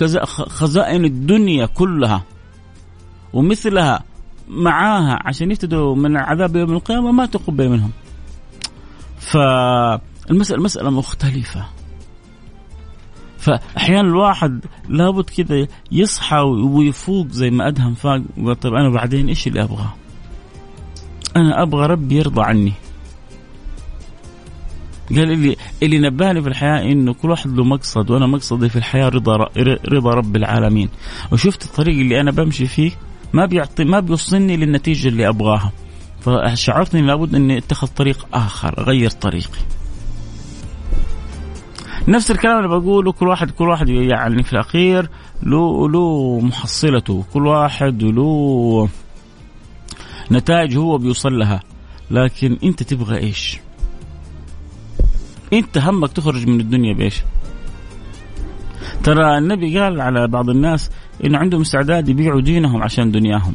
خزائن 0.47 1.05
الدنيا 1.05 1.65
كلها. 1.65 2.23
ومثلها 3.33 4.03
معاها 4.51 5.19
عشان 5.25 5.51
يفتدوا 5.51 5.95
من 5.95 6.17
عذاب 6.17 6.55
يوم 6.55 6.71
القيامة 6.71 7.11
ما 7.11 7.25
تقبل 7.25 7.69
منهم. 7.69 7.91
فالمسألة 9.19 10.61
مسألة 10.63 10.89
مختلفة. 10.89 11.65
فأحيانا 13.37 14.07
الواحد 14.07 14.65
لابد 14.89 15.29
كذا 15.29 15.67
يصحى 15.91 16.39
ويفوق 16.39 17.27
زي 17.27 17.49
ما 17.49 17.67
أدهم 17.67 17.93
فاق 17.93 18.21
طيب 18.61 18.73
أنا 18.73 18.89
بعدين 18.89 19.27
إيش 19.27 19.47
اللي 19.47 19.63
أبغاه؟ 19.63 19.93
أنا 21.35 21.61
أبغى 21.61 21.85
ربي 21.85 22.15
يرضى 22.15 22.41
عني. 22.41 22.73
قال 25.09 25.31
اللي 25.31 25.55
اللي 25.83 25.99
نبهني 25.99 26.41
في 26.41 26.47
الحياة 26.49 26.91
إنه 26.91 27.13
كل 27.13 27.29
واحد 27.29 27.49
له 27.49 27.63
مقصد 27.63 28.11
وأنا 28.11 28.27
مقصدي 28.27 28.69
في 28.69 28.75
الحياة 28.75 29.09
رضا 29.09 29.37
رضا 29.87 30.09
رب 30.09 30.35
العالمين. 30.35 30.89
وشفت 31.31 31.65
الطريق 31.65 31.99
اللي 31.99 32.21
أنا 32.21 32.31
بمشي 32.31 32.65
فيه؟ 32.65 32.91
ما 33.33 33.45
بيعطي 33.45 33.83
ما 33.83 33.99
بيوصلني 33.99 34.57
للنتيجة 34.57 35.07
اللي 35.07 35.27
أبغاها. 35.27 35.71
فشعرت 36.21 36.95
اني 36.95 37.07
لابد 37.07 37.35
إني 37.35 37.57
أتخذ 37.57 37.87
طريق 37.87 38.27
آخر 38.33 38.79
أغير 38.79 39.09
طريقي. 39.09 39.59
نفس 42.07 42.31
الكلام 42.31 42.57
اللي 42.57 42.79
بقوله 42.79 43.11
كل 43.11 43.27
واحد 43.27 43.51
كل 43.51 43.69
واحد 43.69 43.89
يعني 43.89 44.43
في 44.43 44.53
الأخير. 44.53 45.09
له 45.43 45.89
له 45.89 46.39
محصلته 46.39 47.25
كل 47.33 47.47
واحد 47.47 48.03
له 48.03 48.89
نتائج 50.31 50.77
هو 50.77 50.97
بيوصل 50.97 51.39
لها. 51.39 51.59
لكن 52.11 52.57
أنت 52.63 52.83
تبغى 52.83 53.17
إيش؟ 53.17 53.59
أنت 55.53 55.77
همك 55.77 56.11
تخرج 56.11 56.47
من 56.47 56.59
الدنيا 56.59 56.93
بإيش؟ 56.93 57.15
ترى 59.03 59.37
النبي 59.37 59.79
قال 59.79 60.01
على 60.01 60.27
بعض 60.27 60.49
الناس 60.49 60.89
انه 61.25 61.37
عندهم 61.37 61.61
استعداد 61.61 62.09
يبيعوا 62.09 62.41
دينهم 62.41 62.83
عشان 62.83 63.11
دنياهم. 63.11 63.53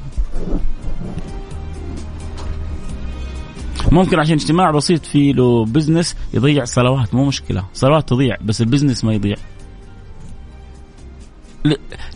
ممكن 3.93 4.19
عشان 4.19 4.35
اجتماع 4.35 4.71
بسيط 4.71 5.07
في 5.07 5.33
له 5.33 5.65
business 5.64 6.16
يضيع 6.35 6.65
صلوات 6.65 7.15
مو 7.15 7.25
مشكلة. 7.25 7.65
صلوات 7.75 8.09
تضيع 8.09 8.37
بس 8.45 8.61
ال 8.61 8.65
business 8.65 9.05
ما 9.05 9.12
يضيع. 9.15 9.37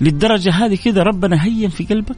للدرجة 0.00 0.50
هذه 0.50 0.76
كذا 0.76 1.02
ربنا 1.02 1.44
هين 1.44 1.70
في 1.70 1.84
قلبك؟ 1.84 2.16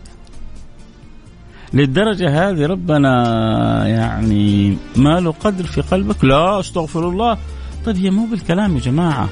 للدرجة 1.72 2.50
هذه 2.50 2.66
ربنا 2.66 3.88
يعني 3.88 4.76
ما 4.96 5.20
له 5.20 5.32
قدر 5.32 5.64
في 5.64 5.80
قلبك؟ 5.80 6.24
لا 6.24 6.60
أستغفر 6.60 7.08
الله. 7.08 7.38
طيب 7.84 7.96
هي 7.96 8.10
مو 8.10 8.26
بالكلام 8.26 8.74
يا 8.74 8.80
جماعة. 8.80 9.28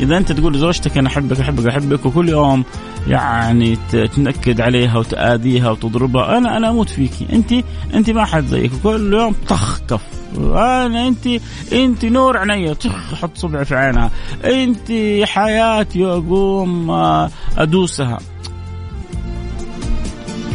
إذا 0.00 0.16
أنت 0.16 0.32
تقول 0.32 0.54
لزوجتك 0.54 0.98
أنا 0.98 1.08
أحبك 1.08 1.40
أحبك 1.40 1.66
أحبك 1.66 2.06
وكل 2.06 2.28
يوم 2.28 2.64
يعني 3.06 3.78
تنكد 4.14 4.60
عليها 4.60 4.98
وتآذيها 4.98 5.70
وتضربها 5.70 6.38
أنا 6.38 6.56
أنا 6.56 6.70
أموت 6.70 6.88
فيكي. 6.88 7.26
أنت 7.32 7.52
أنت 7.94 8.10
ما 8.10 8.24
حد 8.24 8.46
زيك. 8.46 8.72
كل 8.82 9.12
يوم 9.12 9.34
طخ 9.48 9.80
كف 9.80 10.02
أنا 10.38 11.08
أنت 11.08 11.28
أنت 11.72 12.04
نور 12.04 12.38
عيني 12.38 12.74
حط 13.20 13.38
صبعي 13.38 13.64
في 13.64 13.74
عينها. 13.74 14.10
أنت 14.44 14.92
حياتي 15.24 16.04
اقوم 16.04 16.90
أدوسها. 17.58 18.18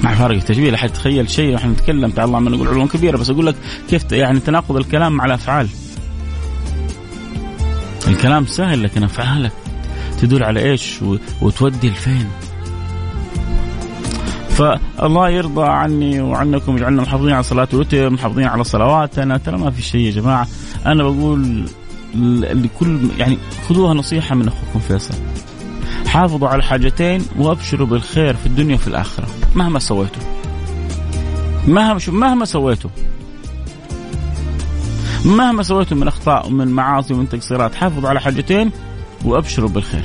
مع 0.03 0.13
فارق 0.15 0.35
التشبيه 0.35 0.71
لا 0.71 0.77
حد 0.77 0.89
يتخيل 0.89 1.29
شيء. 1.29 1.55
إحنا 1.55 1.71
نتكلم 1.71 2.09
تعالى 2.09 2.27
الله 2.27 2.39
ما 2.39 2.49
نقول 2.49 2.67
علوم 2.67 2.87
كبيرة 2.87 3.17
بس 3.17 3.29
أقول 3.29 3.45
لك 3.45 3.55
كيف 3.89 4.11
يعني 4.11 4.39
تناقض 4.39 4.77
الكلام 4.77 5.13
مع 5.13 5.25
الأفعال. 5.25 5.67
الكلام 8.11 8.45
سهل 8.45 8.83
لكن 8.83 9.03
افعالك 9.03 9.51
تدل 10.21 10.43
على 10.43 10.71
إيش 10.71 10.99
وتودي 11.41 11.89
لفين. 11.89 12.27
فالله 14.49 15.29
يرضى 15.29 15.67
عني 15.67 16.21
وعنكم 16.21 16.77
يجعلنا 16.77 17.01
محافظين 17.01 17.33
على 17.33 17.43
صلاة 17.43 17.67
الوتر 17.73 18.09
محافظين 18.09 18.45
على 18.45 18.63
صلواتنا. 18.63 19.37
ترى 19.37 19.57
ما 19.57 19.71
في 19.71 19.81
شيء 19.81 20.01
يا 20.01 20.11
جماعة. 20.11 20.47
أنا 20.85 21.03
بقول 21.03 21.65
لكل 22.41 22.99
يعني 23.17 23.37
خذوها 23.69 23.93
نصيحة 23.93 24.35
من 24.35 24.47
أخوكم 24.47 24.79
فيصل. 24.79 25.13
حافظوا 26.07 26.47
على 26.47 26.63
حاجتين 26.63 27.25
وأبشروا 27.37 27.87
بالخير 27.87 28.35
في 28.35 28.45
الدنيا 28.45 28.75
وفي 28.75 28.87
الآخرة. 28.87 29.27
مهما 29.55 29.79
سويتوا. 29.79 30.23
مهما 31.67 31.99
شو 31.99 32.11
مهما 32.11 32.45
سويتوا. 32.45 32.89
مهما 35.25 35.63
سويتوا 35.63 35.97
من 35.97 36.07
أخطاء 36.07 36.47
ومن 36.47 36.67
معاصي 36.67 37.13
ومن 37.13 37.29
تقصيرات 37.29 37.75
حافظوا 37.75 38.09
على 38.09 38.21
حاجتين 38.21 38.71
وأبشروا 39.25 39.69
بالخير. 39.69 40.03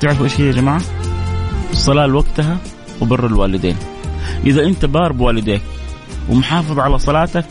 تعرفوا 0.00 0.24
إيش 0.24 0.40
هي 0.40 0.46
يا 0.46 0.52
جماعة؟ 0.52 0.80
الصلاه 1.72 2.06
لوقتها 2.06 2.58
وبر 3.00 3.26
الوالدين. 3.26 3.76
إذا 4.46 4.64
أنت 4.64 4.84
بار 4.84 5.12
بوالديك 5.12 5.62
ومحافظ 6.30 6.78
على 6.78 6.98
صلاتك 6.98 7.44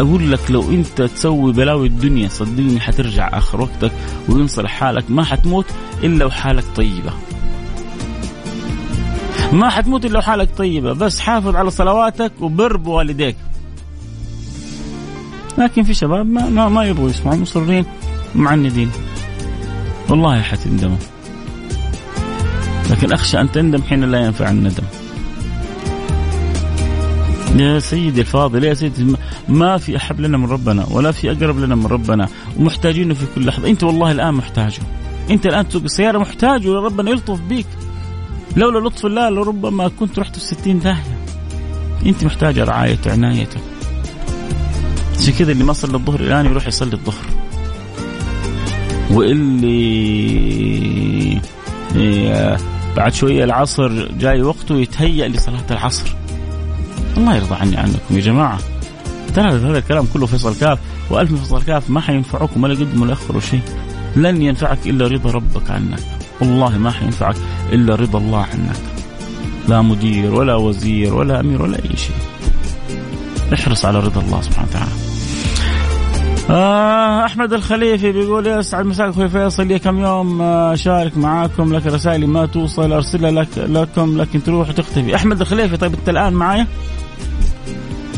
أقول 0.00 0.32
لك 0.32 0.50
لو 0.50 0.70
أنت 0.70 1.02
تسوي 1.02 1.52
بلاوي 1.52 1.86
الدنيا 1.86 2.28
صدقني 2.28 2.80
حترجع 2.80 3.38
آخر 3.38 3.60
وقتك 3.60 3.92
وينصلح 4.28 4.70
حالك 4.70 5.10
ما 5.10 5.24
حتموت 5.24 5.66
إلا 6.02 6.24
وحالك 6.24 6.64
طيبة. 6.76 7.12
ما 9.52 9.70
حتموت 9.70 10.04
إلا 10.04 10.18
وحالك 10.18 10.48
طيبة 10.56 10.92
بس 10.92 11.20
حافظ 11.20 11.56
على 11.56 11.70
صلواتك 11.70 12.32
وبر 12.40 12.76
بوالديك. 12.76 13.36
لكن 15.58 15.82
في 15.82 15.94
شباب 15.94 16.26
ما 16.26 16.48
ما, 16.48 16.68
ما 16.68 16.84
يبغوا 16.84 17.10
يسمعوا 17.10 17.36
مصرين 17.36 17.84
معندين. 18.34 18.90
والله 20.08 20.42
حتندموا 20.42 20.96
لكن 22.90 23.12
أخشى 23.12 23.40
أن 23.40 23.52
تندم 23.52 23.82
حين 23.82 24.04
لا 24.04 24.20
ينفع 24.20 24.50
الندم. 24.50 24.82
يا 27.58 27.78
سيدي 27.78 28.20
الفاضل 28.20 28.64
يا 28.64 28.74
سيدي 28.74 29.16
ما 29.48 29.78
في 29.78 29.96
أحب 29.96 30.20
لنا 30.20 30.38
من 30.38 30.46
ربنا 30.46 30.86
ولا 30.90 31.12
في 31.12 31.30
أقرب 31.30 31.58
لنا 31.58 31.74
من 31.74 31.86
ربنا. 31.86 32.28
ومحتاجينه 32.58 33.14
في 33.14 33.26
كل 33.34 33.46
لحظة. 33.46 33.68
أنت 33.68 33.84
والله 33.84 34.12
الآن 34.12 34.34
محتاجه 34.34 34.82
أنت 35.30 35.46
الآن 35.46 35.68
تسوق 35.68 35.82
السيارة 35.82 36.18
محتاجه 36.18 36.72
ربنا 36.72 37.10
يلطف 37.10 37.40
بيك. 37.40 37.66
لولا 38.56 38.88
لطف 38.88 39.06
الله 39.06 39.28
لربما 39.28 39.88
كنت 39.88 40.18
رحت 40.18 40.34
في 40.34 40.40
ستين 40.40 40.78
داهية. 40.78 41.18
أنت 42.06 42.24
محتاجة 42.24 42.64
رعايته 42.64 43.12
عنايته 43.12 43.60
عشان 45.24 45.34
كذا 45.34 45.52
اللي 45.52 45.64
ما 45.64 45.72
صلى 45.72 45.94
الظهر 45.94 46.20
الآن 46.20 46.46
يروح 46.46 46.66
يصلي 46.66 46.92
الظهر. 46.92 47.24
واللي 49.10 49.70
إيه، 51.96 52.56
بعد 52.96 53.14
شوية 53.14 53.44
العصر 53.44 54.08
جاي 54.18 54.42
وقته 54.42 54.76
يتهيأ 54.76 55.28
لصلاة 55.28 55.64
العصر. 55.70 56.14
الله 57.16 57.36
يرضى 57.36 57.54
عني 57.54 57.76
عنكم 57.76 57.98
يا 58.10 58.20
جماعة. 58.20 58.58
ترى 59.34 59.44
هذا 59.44 59.78
الكلام 59.78 60.06
كله 60.14 60.26
فيصل 60.26 60.56
كاف 60.58 60.78
وألف 61.10 61.34
فيصل 61.34 61.62
كاف 61.62 61.90
ما 61.90 62.00
حينفعكم 62.00 62.62
ولا 62.64 62.72
يقدم 62.72 63.02
ولا 63.02 63.10
يأخروا 63.10 63.40
شيء. 63.40 63.62
لن 64.16 64.42
ينفعك 64.42 64.78
إلا 64.86 65.06
رضا 65.06 65.30
ربك 65.30 65.70
عنك. 65.70 66.00
والله 66.40 66.78
ما 66.78 66.90
حينفعك 66.90 67.36
إلا 67.72 67.94
رضا 67.94 68.18
الله 68.18 68.42
عنك. 68.42 68.80
لا 69.68 69.82
مدير 69.82 70.34
ولا 70.34 70.54
وزير 70.54 71.14
ولا 71.14 71.40
أمير 71.40 71.62
ولا 71.62 71.78
أي 71.78 71.96
شيء. 71.96 72.16
احرص 73.54 73.84
على 73.84 74.00
رضا 74.00 74.20
الله 74.20 74.42
سبحانه 74.42 74.68
وتعالى. 74.70 75.03
آه 76.50 77.24
أحمد 77.24 77.52
الخليفي 77.52 78.12
بيقول 78.12 78.46
يسعد 78.46 78.86
مساك 78.86 79.08
أخوي 79.08 79.28
فيصل 79.28 79.66
لي 79.66 79.78
كم 79.78 79.98
يوم 79.98 80.40
آه 80.42 80.74
شارك 80.74 81.18
معاكم 81.18 81.74
لكن 81.74 81.90
رسائلي 81.90 82.26
ما 82.26 82.46
توصل 82.46 82.92
أرسلها 82.92 83.30
لك 83.30 83.48
لكم 83.56 84.20
لكن 84.20 84.42
تروح 84.42 84.68
وتختفي. 84.68 85.14
أحمد 85.14 85.40
الخليفي 85.40 85.76
طيب 85.76 85.94
أنت 85.94 86.08
الآن 86.08 86.32
معايا؟ 86.32 86.66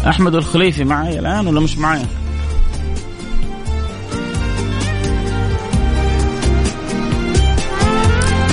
أحمد 0.08 0.34
الخليفي 0.34 0.84
معايا 0.84 1.20
الآن 1.20 1.46
ولا 1.46 1.60
مش 1.60 1.78
معايا؟ 1.78 2.06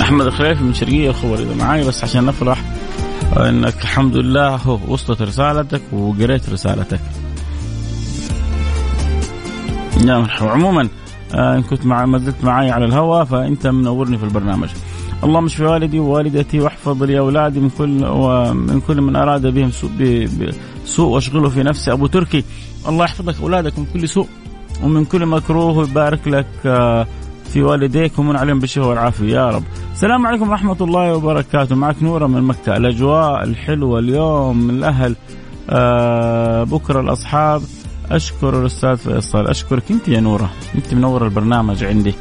أحمد 0.00 0.26
الخليفي 0.26 0.62
من 0.62 0.74
شرقية 0.74 1.10
الخبر 1.10 1.34
إذا 1.38 1.54
معايا 1.54 1.84
بس 1.84 2.04
عشان 2.04 2.24
نفرح 2.26 2.62
إنك 3.36 3.74
الحمد 3.82 4.16
لله 4.16 4.80
وصلت 4.88 5.22
رسالتك 5.22 5.82
وقريت 5.92 6.50
رسالتك. 6.50 7.00
مرحبا 10.10 10.50
عموما 10.50 10.88
آه، 11.34 11.56
إن 11.56 11.62
كنت 11.62 11.86
مع 11.86 12.06
ما 12.06 12.18
زلت 12.18 12.44
معي 12.44 12.70
على 12.70 12.84
الهواء 12.84 13.24
فأنت 13.24 13.66
منورني 13.66 14.18
في 14.18 14.24
البرنامج. 14.24 14.68
اللهم 15.24 15.44
اشف 15.44 15.60
والدي 15.60 15.98
ووالدتي 15.98 16.60
واحفظ 16.60 17.02
لي 17.02 17.18
أولادي 17.18 17.60
من 17.60 17.70
كل 17.70 18.04
ومن 18.04 18.80
كل 18.80 19.00
من 19.00 19.16
أراد 19.16 19.46
بهم 19.46 19.70
سوء 19.70 19.90
سوء 20.84 21.14
وأشغله 21.14 21.48
في 21.48 21.62
نفسي. 21.62 21.92
أبو 21.92 22.06
تركي 22.06 22.44
الله 22.88 23.04
يحفظك 23.04 23.40
أولادك 23.42 23.78
من 23.78 23.86
كل 23.92 24.08
سوء 24.08 24.26
ومن 24.82 25.04
كل 25.04 25.26
مكروه 25.26 25.78
ويبارك 25.78 26.28
لك 26.28 26.46
آه، 26.66 27.06
في 27.52 27.62
والديك 27.62 28.18
ومن 28.18 28.36
عليهم 28.36 28.58
بالشفاء 28.58 28.88
والعافية. 28.88 29.34
يا 29.34 29.50
رب. 29.50 29.62
السلام 29.92 30.26
عليكم 30.26 30.48
ورحمة 30.50 30.76
الله 30.80 31.14
وبركاته. 31.14 31.76
معك 31.76 32.02
نورة 32.02 32.26
من 32.26 32.42
مكة. 32.42 32.76
الأجواء 32.76 33.44
الحلوة 33.44 33.98
اليوم 33.98 34.70
الأهل 34.70 35.16
آه 35.70 36.64
بكرة 36.64 37.00
الأصحاب. 37.00 37.62
أشكر 38.10 38.60
الأستاذ 38.60 38.96
فيصل 38.96 39.46
أشكرك 39.46 39.82
أنت 39.90 40.08
يا 40.08 40.20
نورة. 40.20 40.50
أنت 40.74 40.94
منور 40.94 41.24
البرنامج 41.24 41.84
عندي. 41.84 42.14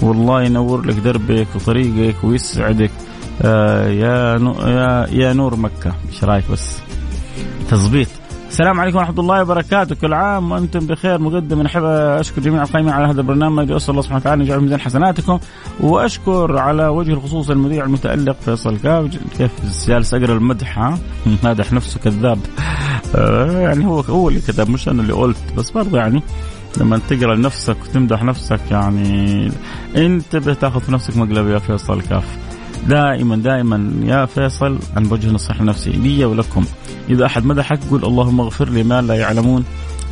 والله 0.00 0.42
ينور 0.42 0.86
لك 0.86 0.94
دربك 0.94 1.46
وطريقك 1.54 2.24
ويسعدك. 2.24 2.90
آه 3.42 3.88
يا 3.88 4.38
نو 4.38 4.52
يا 4.52 5.06
يا 5.10 5.32
نور 5.32 5.56
مكة. 5.56 5.94
إيش 6.08 6.24
رأيك 6.24 6.50
بس؟ 6.50 6.78
تظبيط. 7.70 8.08
السلام 8.54 8.80
عليكم 8.80 8.98
ورحمة 8.98 9.20
الله 9.20 9.42
وبركاته، 9.42 9.94
كل 9.94 10.12
عام 10.12 10.52
وأنتم 10.52 10.86
بخير. 10.86 11.18
مقدم 11.18 11.60
أحب 11.60 11.84
أشكر 11.84 12.40
جميع 12.40 12.62
القائمين 12.62 12.92
على 12.92 13.06
هذا 13.06 13.20
البرنامج. 13.20 13.72
وأسأل 13.72 13.90
الله 13.90 14.02
سبحانه 14.02 14.20
وتعالى 14.20 14.42
أن 14.42 14.46
يجعل 14.46 14.60
ميزان 14.60 14.80
حسناتكم. 14.80 15.38
وأشكر 15.80 16.58
على 16.58 16.86
وجه 16.86 17.12
الخصوص 17.12 17.50
المذيع 17.50 17.84
المتألق 17.84 18.36
فيصل 18.44 18.78
كاف 18.78 19.18
كيف 19.38 19.50
جالس 19.88 20.14
أقرأ 20.14 20.32
المدح؟ 20.32 20.94
مادح 21.44 21.72
نفسه 21.78 22.00
كذاب. 22.00 22.38
آه، 23.14 23.60
يعني 23.60 23.86
هو 23.86 24.00
هو 24.00 24.28
اللي 24.28 24.40
كتب 24.40 24.70
مش 24.70 24.88
أنا 24.88 25.02
اللي 25.02 25.12
قلت. 25.12 25.52
بس 25.56 25.70
برضه 25.70 25.98
يعني 25.98 26.22
لما 26.80 27.00
تقرأ 27.08 27.34
لنفسك 27.34 27.76
وتمدح 27.82 28.22
نفسك 28.22 28.60
يعني 28.70 29.52
انت 29.96 30.36
بتاخذ 30.36 30.80
في 30.80 30.92
نفسك 30.92 31.16
مقلب 31.16 31.48
يا 31.48 31.58
فيصل 31.58 32.02
كاف. 32.02 32.43
دائما 32.88 33.36
دائما 33.36 33.92
يا 34.02 34.26
فيصل 34.26 34.78
أنا 34.96 35.08
بوجه 35.08 35.30
نصيحة 35.30 35.62
لنفسي 35.62 35.90
لي 35.90 36.24
ولكم. 36.24 36.64
إذا 37.10 37.26
أحد 37.26 37.44
مدحك 37.44 37.78
قل 37.90 38.04
اللهم 38.04 38.40
اغفر 38.40 38.68
لي 38.68 38.82
ما 38.82 39.00
لا 39.00 39.14
يعلمون 39.14 39.64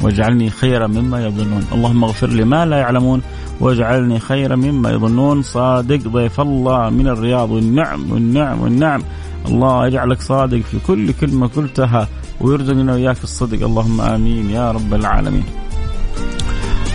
واجعلني 0.02 0.50
خيرا 0.50 0.86
مما 0.86 1.26
يظنون. 1.26 1.66
اللهم 1.72 2.04
اغفر 2.04 2.28
لي 2.28 2.44
ما 2.44 2.66
لا 2.66 2.76
يعلمون 2.76 3.22
واجعلني 3.60 4.18
خيرا 4.18 4.56
مما 4.56 4.90
يظنون. 4.90 5.42
صادق 5.42 6.08
ضيف 6.08 6.40
الله 6.40 6.90
من 6.90 7.08
الرياض 7.08 7.50
والنعم 7.50 8.12
والنعم 8.12 8.60
والنعم. 8.60 9.02
الله 9.48 9.86
يجعلك 9.86 10.20
صادق 10.20 10.60
في 10.60 10.78
كل 10.86 11.12
كلمة 11.12 11.46
قلتها 11.46 12.08
ويرزقنا 12.40 12.92
وإياك 12.92 13.24
الصدق. 13.24 13.64
اللهم 13.66 14.00
آمين 14.00 14.50
يا 14.50 14.72
رب 14.72 14.94
العالمين. 14.94 15.44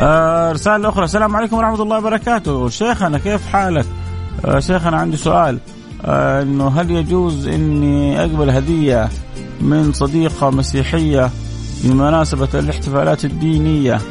آه 0.01 0.51
رسالة 0.51 0.89
أخرى. 0.89 1.03
السلام 1.03 1.35
عليكم 1.35 1.57
ورحمة 1.57 1.83
الله 1.83 1.97
وبركاته. 1.97 2.69
شيخنا 2.69 3.17
كيف 3.17 3.47
حالك؟ 3.47 3.85
آه 4.45 4.59
شيخنا 4.59 4.97
عندي 4.97 5.17
سؤال 5.17 5.59
آه 6.05 6.41
إنه 6.41 6.67
هل 6.67 6.91
يجوز 6.91 7.47
إني 7.47 8.19
أقبل 8.21 8.49
هدية 8.49 9.09
من 9.61 9.93
صديقة 9.93 10.49
مسيحية 10.49 11.29
بمناسبة 11.83 12.49
الاحتفالات 12.53 13.25
الدينية 13.25 14.01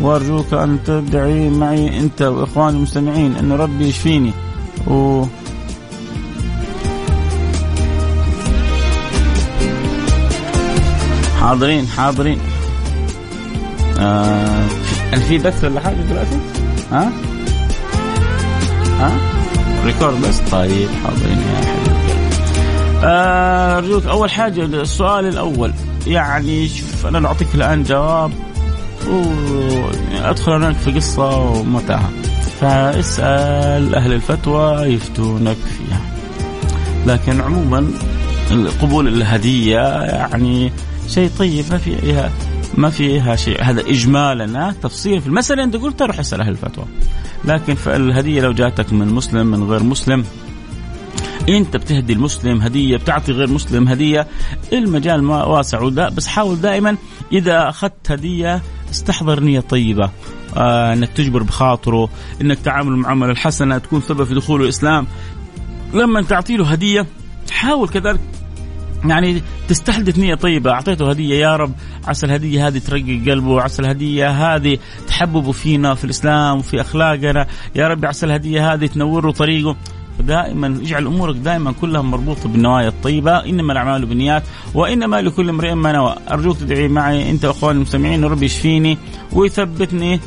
وأرجوك 0.00 0.54
أن 0.54 0.78
تدعي 0.84 1.48
معي 1.48 1.98
أنت 2.00 2.22
وإخواني 2.22 2.76
المستمعين 2.76 3.36
أن 3.36 3.52
ربي 3.52 3.88
يشفيني 3.88 4.32
و 4.86 5.24
حاضرين 11.40 11.86
حاضرين 11.86 12.38
آه 13.98 14.66
في 15.28 15.38
بث 15.38 15.64
ولا 15.64 15.80
حاجة 15.80 15.94
دلوقتي؟ 15.94 16.38
ها؟ 16.92 17.12
ها؟ 19.00 19.43
ريكورد 19.84 20.20
بس 20.20 20.38
طيب 20.38 20.88
حاضرين 21.04 21.38
يا 21.38 21.56
حبيبي 21.56 21.94
آه، 23.06 23.78
ارجوك 23.78 24.06
أول 24.06 24.30
حاجة 24.30 24.64
السؤال 24.64 25.26
الأول. 25.26 25.72
يعني 26.06 26.68
شوف 26.68 27.06
أنا 27.06 27.28
أعطيك 27.28 27.54
الآن 27.54 27.82
جواب 27.82 28.32
وأدخل 29.06 30.52
هناك 30.52 30.76
في 30.76 30.92
قصة 30.92 31.38
ومتاهة. 31.38 32.10
فاسأل 32.60 33.94
أهل 33.94 34.12
الفتوى 34.12 34.82
يفتونك 34.82 35.56
فيها. 35.56 36.00
لكن 37.06 37.40
عموما 37.40 37.90
قبول 38.82 39.08
الهدية 39.08 40.02
يعني 40.02 40.72
شيء 41.08 41.30
طيب 41.38 41.64
ما 41.70 41.78
فيها 41.78 42.30
ما 42.74 42.90
فيها 42.90 43.36
شيء. 43.36 43.62
هذا 43.62 43.80
اجمالا 43.80 44.74
تفصيل 44.82 45.20
في 45.20 45.26
المسألة. 45.26 45.64
أنت 45.64 45.76
قلت 45.76 46.02
روح 46.02 46.18
اسأل 46.18 46.40
أهل 46.40 46.50
الفتوى. 46.50 46.84
لكن 47.46 47.76
الهديه 47.86 48.40
لو 48.40 48.52
جاتك 48.52 48.92
من 48.92 49.08
مسلم 49.08 49.46
من 49.46 49.62
غير 49.64 49.82
مسلم 49.82 50.24
انت 51.48 51.76
بتهدي 51.76 52.12
المسلم 52.12 52.60
هدية 52.60 52.96
بتعطي 52.96 53.32
غير 53.32 53.50
مسلم 53.50 53.88
هدية 53.88 54.26
المجال 54.72 55.22
ما 55.22 55.44
واسع 55.44 55.80
ودا 55.80 56.08
بس 56.08 56.26
حاول 56.26 56.60
دائما 56.60 56.96
إذا 57.32 57.68
أخذت 57.68 58.10
هدية 58.10 58.62
استحضر 58.90 59.40
نية 59.40 59.60
طيبة. 59.60 60.10
آه 60.56 60.92
إنك 60.92 61.08
تجبر 61.08 61.42
بخاطره 61.42 62.08
إنك 62.40 62.58
تعامل 62.58 62.92
المعامله 62.92 63.30
الحسنة 63.30 63.78
تكون 63.78 64.00
سبب 64.00 64.24
في 64.24 64.34
دخوله 64.34 64.64
الإسلام. 64.64 65.06
لما 65.94 66.22
تعطي 66.22 66.56
له 66.56 66.66
هدية 66.66 67.06
حاول 67.50 67.88
كذلك 67.88 68.20
يعني 69.04 69.42
تستحدث 69.68 70.18
نية 70.18 70.34
طيبة. 70.34 70.70
أعطيته 70.70 71.10
هدية 71.10 71.34
يا 71.34 71.56
رب. 71.56 71.72
عسى 72.04 72.26
الهدية 72.26 72.68
هذه 72.68 72.78
ترقق 72.78 73.22
قلبه. 73.26 73.62
عسى 73.62 73.82
الهدية 73.82 74.28
هذه 74.28 74.78
تحببه 75.06 75.52
فينا 75.52 75.94
في 75.94 76.04
الإسلام 76.04 76.58
وفي 76.58 76.80
أخلاقنا. 76.80 77.46
يا 77.74 77.88
رب 77.88 78.04
عسى 78.04 78.26
الهدية 78.26 78.72
هذه 78.72 78.86
تنور 78.86 79.30
طريقه. 79.30 79.76
فدائما 80.18 80.66
اجعل 80.66 81.06
أمورك 81.06 81.36
دائما 81.36 81.72
كلها 81.72 82.02
مربوطة 82.02 82.48
بالنوايا 82.48 82.88
الطيبة. 82.88 83.44
إنما 83.44 83.72
الأعمال 83.72 84.06
بالنيات 84.06 84.42
وإنما 84.74 85.16
لكل 85.16 85.48
امرئ 85.48 85.74
ما 85.74 85.92
نوى. 85.92 86.14
ارجوك 86.30 86.56
تدعي 86.56 86.88
معي 86.88 87.30
أنت 87.30 87.44
وأخواني 87.44 87.76
المستمعين 87.76 88.24
ربي 88.24 88.46
يشفيني 88.46 88.98
ويثبتني 89.32 90.20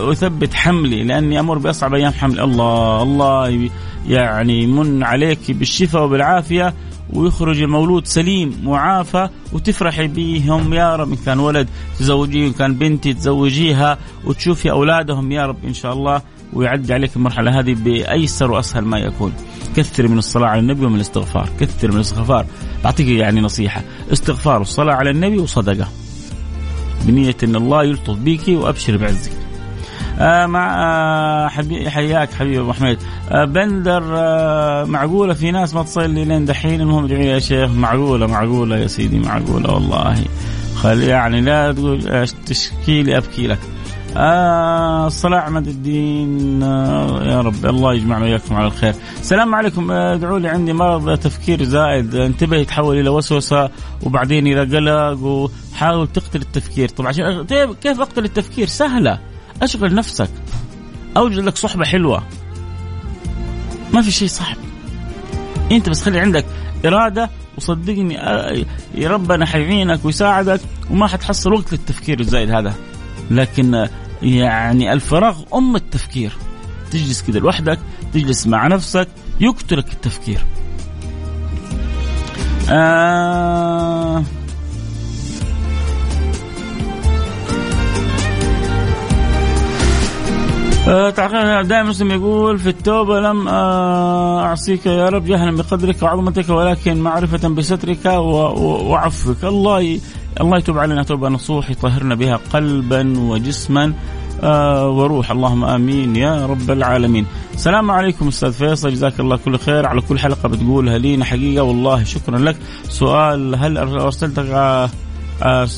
ويثبت 0.00 0.54
حملي 0.54 1.04
لأني 1.04 1.40
أمر 1.40 1.58
بأصعب 1.58 1.94
أيام 1.94 2.12
حمل. 2.12 2.40
الله 2.40 3.02
الله 3.02 3.70
يعني 4.08 4.66
من 4.66 5.02
عليك 5.02 5.50
بالشفاء 5.50 6.04
وبالعافية. 6.04 6.74
ويخرج 7.12 7.62
المولود 7.62 8.06
سليم 8.06 8.60
معافى 8.64 9.28
وتفرحي 9.52 10.06
بهم 10.06 10.74
يا 10.74 10.96
رب 10.96 11.10
إن 11.10 11.16
كان 11.26 11.38
ولد 11.38 11.68
تزوجيه 11.98 12.46
إن 12.46 12.52
كان 12.52 12.74
بنتي 12.74 13.14
تزوجيها 13.14 13.98
وتشوفي 14.24 14.70
أولادهم 14.70 15.32
يا 15.32 15.46
رب 15.46 15.64
إن 15.64 15.74
شاء 15.74 15.92
الله 15.92 16.22
ويعدي 16.52 16.94
عليك 16.94 17.16
المرحلة 17.16 17.60
هذه 17.60 17.74
بأيسر 17.74 18.50
وأسهل 18.50 18.84
ما 18.84 18.98
يكون. 18.98 19.32
كثر 19.76 20.08
من 20.08 20.18
الصلاة 20.18 20.48
على 20.48 20.60
النبي 20.60 20.86
ومن 20.86 20.96
الاستغفار. 20.96 21.48
كثر 21.60 21.88
من 21.88 21.96
الاستغفار. 21.96 22.46
بعطيك 22.84 23.08
يعني 23.08 23.40
نصيحة. 23.40 23.82
استغفار 24.12 24.58
والصلاة 24.58 24.94
على 24.94 25.10
النبي 25.10 25.38
وصدقة. 25.38 25.88
بنية 27.04 27.36
أن 27.44 27.56
الله 27.56 27.84
يلطف 27.84 28.16
بك 28.18 28.48
وأبشر 28.48 28.96
بعزك. 28.96 29.32
مع 30.46 30.74
آه 30.76 31.48
حبي 31.48 31.90
حياك 31.90 32.34
حبيبي 32.34 32.60
أبو 32.60 32.72
حميد. 32.72 32.98
آه 33.30 33.44
بندر 33.44 34.02
آه 34.16 34.84
معقولة؟ 34.84 35.34
في 35.34 35.50
ناس 35.50 35.74
ما 35.74 35.82
تصلي 35.82 36.24
لين 36.24 36.44
دحين 36.44 36.80
المهم 36.80 37.04
ادعي 37.04 37.26
يا 37.26 37.38
شيخ. 37.38 37.70
معقولة 37.70 38.26
معقولة 38.26 38.76
يا 38.76 38.86
سيدي 38.86 39.18
معقولة 39.18 39.74
والله. 39.74 40.24
خلي 40.74 41.06
يعني 41.06 41.40
لا 41.40 41.72
تقول 41.72 42.26
تشكي 42.46 43.02
لي 43.02 43.16
أبكي 43.16 43.46
لك. 43.46 43.58
آه 44.16 45.06
الصلاة 45.06 45.38
عماد 45.38 45.66
الدين 45.66 46.62
آه 46.62 47.24
يا 47.24 47.40
رب. 47.40 47.66
الله 47.66 47.94
يجمعنا 47.94 48.24
وياكم 48.24 48.54
على 48.54 48.66
الخير. 48.66 48.94
السلام 49.20 49.54
عليكم. 49.54 49.90
آه، 49.90 50.14
ادعوا 50.14 50.38
لي 50.38 50.48
عندي 50.48 50.72
مرض 50.72 51.18
تفكير 51.18 51.62
زائد. 51.64 52.14
انتبه 52.14 52.56
يتحول 52.56 53.00
إلى 53.00 53.08
وسوسة 53.08 53.70
وبعدين 54.02 54.46
إلى 54.46 54.76
قلق 54.76 55.24
وحاول 55.24 56.08
تقتل 56.08 56.40
التفكير. 56.40 56.88
طبعا 56.88 57.12
طيب، 57.42 57.74
كيف 57.74 58.00
أقتل 58.00 58.24
التفكير؟ 58.24 58.66
سهلة. 58.66 59.31
أشغل 59.62 59.94
نفسك. 59.94 60.30
أوجد 61.16 61.38
لك 61.38 61.56
صحبة 61.56 61.84
حلوة. 61.84 62.22
ما 63.92 64.02
في 64.02 64.10
شيء 64.10 64.28
صعب. 64.28 64.56
أنت 65.72 65.88
بس 65.88 66.02
خلي 66.02 66.20
عندك 66.20 66.46
إرادة 66.86 67.30
وصدقني 67.56 68.20
آه، 68.20 68.64
ربنا 68.98 69.46
حيعينك 69.46 70.04
ويساعدك 70.04 70.60
وما 70.90 71.06
حتحصل 71.06 71.52
وقت 71.52 71.72
للتفكير 71.72 72.20
الزايد 72.20 72.50
هذا. 72.50 72.74
لكن 73.30 73.74
آه، 73.74 73.90
يعني 74.22 74.92
الفراغ 74.92 75.42
أم 75.54 75.76
التفكير. 75.76 76.32
تجلس 76.90 77.22
كده 77.22 77.40
لوحدك 77.40 77.78
تجلس 78.14 78.46
مع 78.46 78.66
نفسك 78.66 79.08
يقتلك 79.40 79.92
التفكير. 79.92 80.44
آه 82.70 84.01
آه 90.88 91.62
دائما 91.62 91.82
مسلم 91.82 92.10
يقول 92.10 92.58
في 92.58 92.68
التوبة 92.68 93.20
لم 93.20 93.48
آه 93.48 94.40
أعصيك 94.42 94.86
يا 94.86 95.08
رب 95.08 95.24
جهلا 95.24 95.56
بقدرك 95.56 96.02
وعظمتك 96.02 96.48
ولكن 96.48 96.96
معرفة 97.00 97.48
بسترك 97.48 98.04
وعفوك 98.06 99.44
الله. 99.44 100.00
الله 100.40 100.58
يتوب 100.58 100.78
علينا 100.78 101.02
توبة 101.02 101.28
نصوح 101.28 101.70
يطهرنا 101.70 102.14
بها 102.14 102.36
قلبا 102.52 103.18
وجسما 103.18 103.92
آه 104.42 104.88
وروح 104.88 105.30
اللهم 105.30 105.64
آمين 105.64 106.16
يا 106.16 106.46
رب 106.46 106.70
العالمين. 106.70 107.26
السلام 107.54 107.90
عليكم 107.90 108.28
أستاذ 108.28 108.52
فيصل 108.52 108.90
جزاك 108.90 109.20
الله 109.20 109.36
كل 109.36 109.58
خير 109.58 109.86
على 109.86 110.00
كل 110.00 110.18
حلقة 110.18 110.48
بتقولها 110.48 110.98
لينا 110.98 111.24
حقيقة 111.24 111.62
والله 111.62 112.04
شكرا 112.04 112.38
لك. 112.38 112.56
سؤال 112.88 113.54
هل 113.54 113.78
أرسلتك 113.78 114.44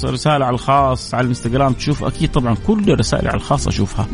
رسالة 0.05 0.45
على 0.45 0.55
الخاص 0.55 1.15
على 1.15 1.25
الإنستغرام 1.25 1.73
تشوف 1.73 2.05
أكيد 2.05 2.31
طبعا 2.33 2.57
كل 2.67 2.99
رسائل 2.99 3.29
على 3.29 3.37
الخاص 3.37 3.69
أشوفها. 3.69 4.07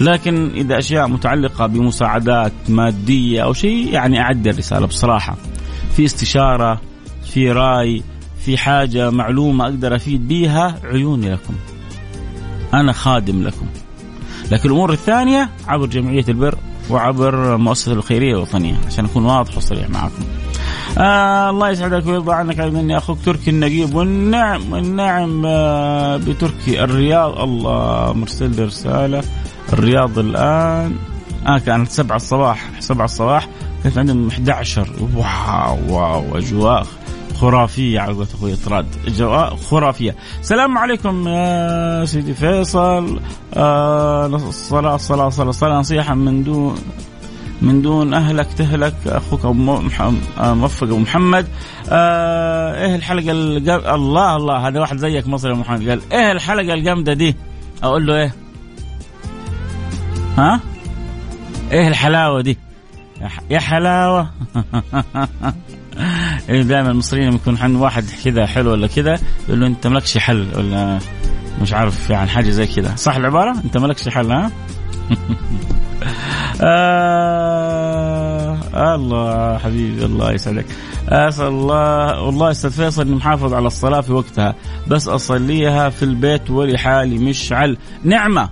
لكن 0.00 0.50
إذا 0.54 0.78
أشياء 0.78 1.08
متعلقة 1.08 1.66
بمساعدات 1.66 2.52
مادية 2.68 3.44
أو 3.44 3.52
شيء 3.52 3.92
يعني 3.92 4.20
أعد 4.20 4.46
الرسالة 4.46 4.86
بصراحة. 4.86 5.36
في 5.96 6.04
استشارة 6.04 6.80
في 7.32 7.52
رأي 7.52 8.02
في 8.44 8.58
حاجة 8.58 9.10
معلومة 9.10 9.64
أقدر 9.64 9.96
أفيد 9.96 10.28
بيها 10.28 10.78
عيوني 10.84 11.32
لكم. 11.32 11.54
أنا 12.74 12.92
خادم 12.92 13.42
لكم. 13.42 13.66
لكن 14.50 14.68
الأمور 14.68 14.92
الثانية 14.92 15.50
عبر 15.68 15.86
جمعية 15.86 16.24
البر 16.28 16.58
وعبر 16.90 17.56
مؤسسة 17.56 17.92
الخيرية 17.92 18.34
الوطنية 18.34 18.74
عشان 18.86 19.04
أكون 19.04 19.24
واضح 19.24 19.56
وصريح 19.56 19.90
معكم. 19.90 20.24
آه 20.98 21.50
الله 21.50 21.70
يسعدك 21.70 22.06
ويرضى 22.06 22.32
عنك 22.32 22.60
مني 22.60 22.98
أخوك. 22.98 23.18
تركي 23.24 23.50
النقيب 23.50 23.94
والنعم 23.94 24.72
والنعم 24.72 25.42
آه 25.46 26.16
بتركي 26.16 26.84
الرياض. 26.84 27.40
الله 27.40 28.12
مرسل 28.12 28.56
لي 28.56 28.64
رسالة. 28.64 29.22
الرياض 29.72 30.18
الآن 30.18 30.96
آه 31.46 31.58
كانت 31.58 31.90
7 31.90 32.16
الصباح 32.16 32.70
7 32.80 33.04
الصباح 33.04 33.48
كانت 33.84 33.98
عندهم 33.98 34.28
11 34.28 34.88
wow 35.16 35.78
wow 35.88 36.38
أجواء 36.38 36.86
خرافية 37.34 38.00
على 38.00 38.12
قولة 38.12 38.26
أخوي 38.34 38.56
طراد 38.56 38.86
أجواء 39.06 39.56
خرافية. 39.56 40.14
السلام 40.40 40.78
عليكم 40.78 41.28
يا 41.28 42.04
سيدي 42.04 42.34
فيصل. 42.34 43.20
آه 43.54 44.26
الصلاة 44.26 44.94
الصلاة 44.94 45.26
الصلاة 45.26 45.48
الصلاة 45.48 45.78
نصيحة 45.78 46.14
من 46.14 46.44
دون 46.44 46.78
من 47.62 47.82
دون 47.82 48.14
أهلك 48.14 48.48
تهلك. 48.58 48.94
أخوك 49.06 49.44
أبو 49.44 49.52
موفق 50.38 50.82
أبو 50.82 50.98
محمد. 50.98 51.46
آه 51.88 52.84
إيه 52.84 52.96
الحلقة 52.96 53.30
الجم... 53.30 53.80
الله 53.94 54.36
الله. 54.36 54.68
هذا 54.68 54.80
واحد 54.80 54.96
زيك 54.96 55.28
مصري 55.28 55.54
محمد. 55.54 55.88
قال 55.88 56.00
إيه 56.12 56.32
الحلقة 56.32 56.74
الجامدة 56.74 57.12
دي؟ 57.12 57.36
أقول 57.82 58.06
له 58.06 58.14
إيه؟ 58.16 58.45
ها؟ 60.36 60.60
إيه 61.72 61.88
الحلاوة 61.88 62.40
دي؟ 62.42 62.58
يا 63.50 63.58
حلاوة. 63.58 64.30
إيه 66.48 66.62
دائما 66.62 66.90
المصريين 66.90 67.32
يكون 67.32 67.56
عند 67.58 67.76
واحد 67.76 68.04
كذا 68.24 68.46
حلو 68.46 68.70
ولا 68.70 68.86
كذا 68.86 69.18
يقول 69.48 69.60
له 69.60 69.66
أنت 69.66 69.86
مالكش 69.86 70.18
حل 70.18 70.48
ولا 70.56 70.98
مش 71.62 71.72
عارف 71.72 72.10
يعني 72.10 72.30
حاجة 72.30 72.50
زي 72.50 72.66
كذا. 72.66 72.96
صح 72.96 73.16
العبارة؟ 73.16 73.50
أنت 73.64 73.76
مالكش 73.76 74.08
حل 74.08 74.32
ها؟ 74.32 74.50
آه 76.62 78.58
الله 78.94 79.58
حبيبي 79.58 80.04
الله 80.04 80.32
يسعدك. 80.32 80.66
أسأل 81.08 81.46
الله 81.46 82.22
والله 82.22 82.50
أستاذ 82.50 82.70
فيصل 82.70 83.02
إني 83.02 83.14
محافظ 83.14 83.54
على 83.54 83.66
الصلاة 83.66 84.00
في 84.00 84.12
وقتها 84.12 84.54
بس 84.86 85.08
أصليها 85.08 85.88
في 85.88 86.02
البيت 86.02 86.50
ولحالي 86.50 87.18
مش 87.18 87.52
على 87.52 87.76
نعمة 88.04 88.48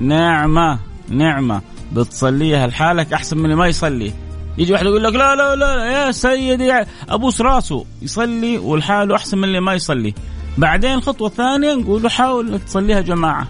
نعمة. 0.00 0.78
نعمة 1.08 1.62
بتصليها 1.92 2.66
لحالك 2.66 3.12
أحسن 3.12 3.38
من 3.38 3.44
اللي 3.44 3.56
ما 3.56 3.66
يصلي. 3.66 4.12
يجي 4.58 4.72
واحد 4.72 4.86
يقول 4.86 5.04
لك 5.04 5.14
لا 5.14 5.34
لا 5.34 5.56
لا 5.56 5.84
يا 5.84 6.12
سيدي 6.12 6.72
ابوس 7.08 7.40
راسه 7.40 7.84
يصلي 8.02 8.58
والحاله 8.58 9.16
أحسن 9.16 9.38
من 9.38 9.44
اللي 9.44 9.60
ما 9.60 9.74
يصلي. 9.74 10.14
بعدين 10.58 10.94
الخطوه 10.94 11.28
الثانية 11.28 11.74
نقول 11.74 12.10
حاول 12.10 12.60
تصليها 12.60 13.00
جماعة. 13.00 13.48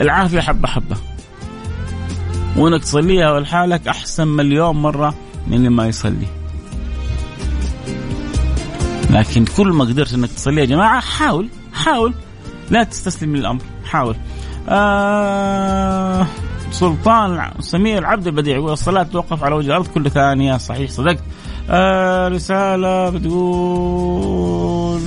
العافية 0.00 0.40
حبة 0.40 0.68
حبة. 0.68 0.96
وإنك 2.56 2.82
تصليها 2.82 3.40
لحالك 3.40 3.88
أحسن 3.88 4.28
مليون 4.28 4.76
مرة 4.76 5.14
من 5.46 5.56
اللي 5.56 5.68
ما 5.68 5.86
يصلي. 5.86 6.26
لكن 9.10 9.44
كل 9.44 9.68
ما 9.68 9.84
قدرت 9.84 10.14
إنك 10.14 10.30
تصليها 10.30 10.64
جماعة 10.64 11.00
حاول 11.00 11.48
حاول. 11.72 12.14
لا 12.70 12.84
تستسلم 12.84 13.36
للأمر 13.36 13.62
حاول. 13.84 14.16
آه 14.68 16.26
سلطان 16.70 17.50
سمير 17.60 18.06
عبد 18.06 18.26
البديع 18.26 18.56
يقول 18.56 18.72
الصلاة 18.72 19.02
توقف 19.02 19.44
على 19.44 19.54
وجه 19.54 19.66
الأرض 19.66 19.86
كل 19.86 20.10
ثانية 20.10 20.56
صحيح 20.56 20.90
صدقت 20.90 21.24
آه 21.70 22.28
رسالة 22.28 23.10
بتقول 23.10 25.00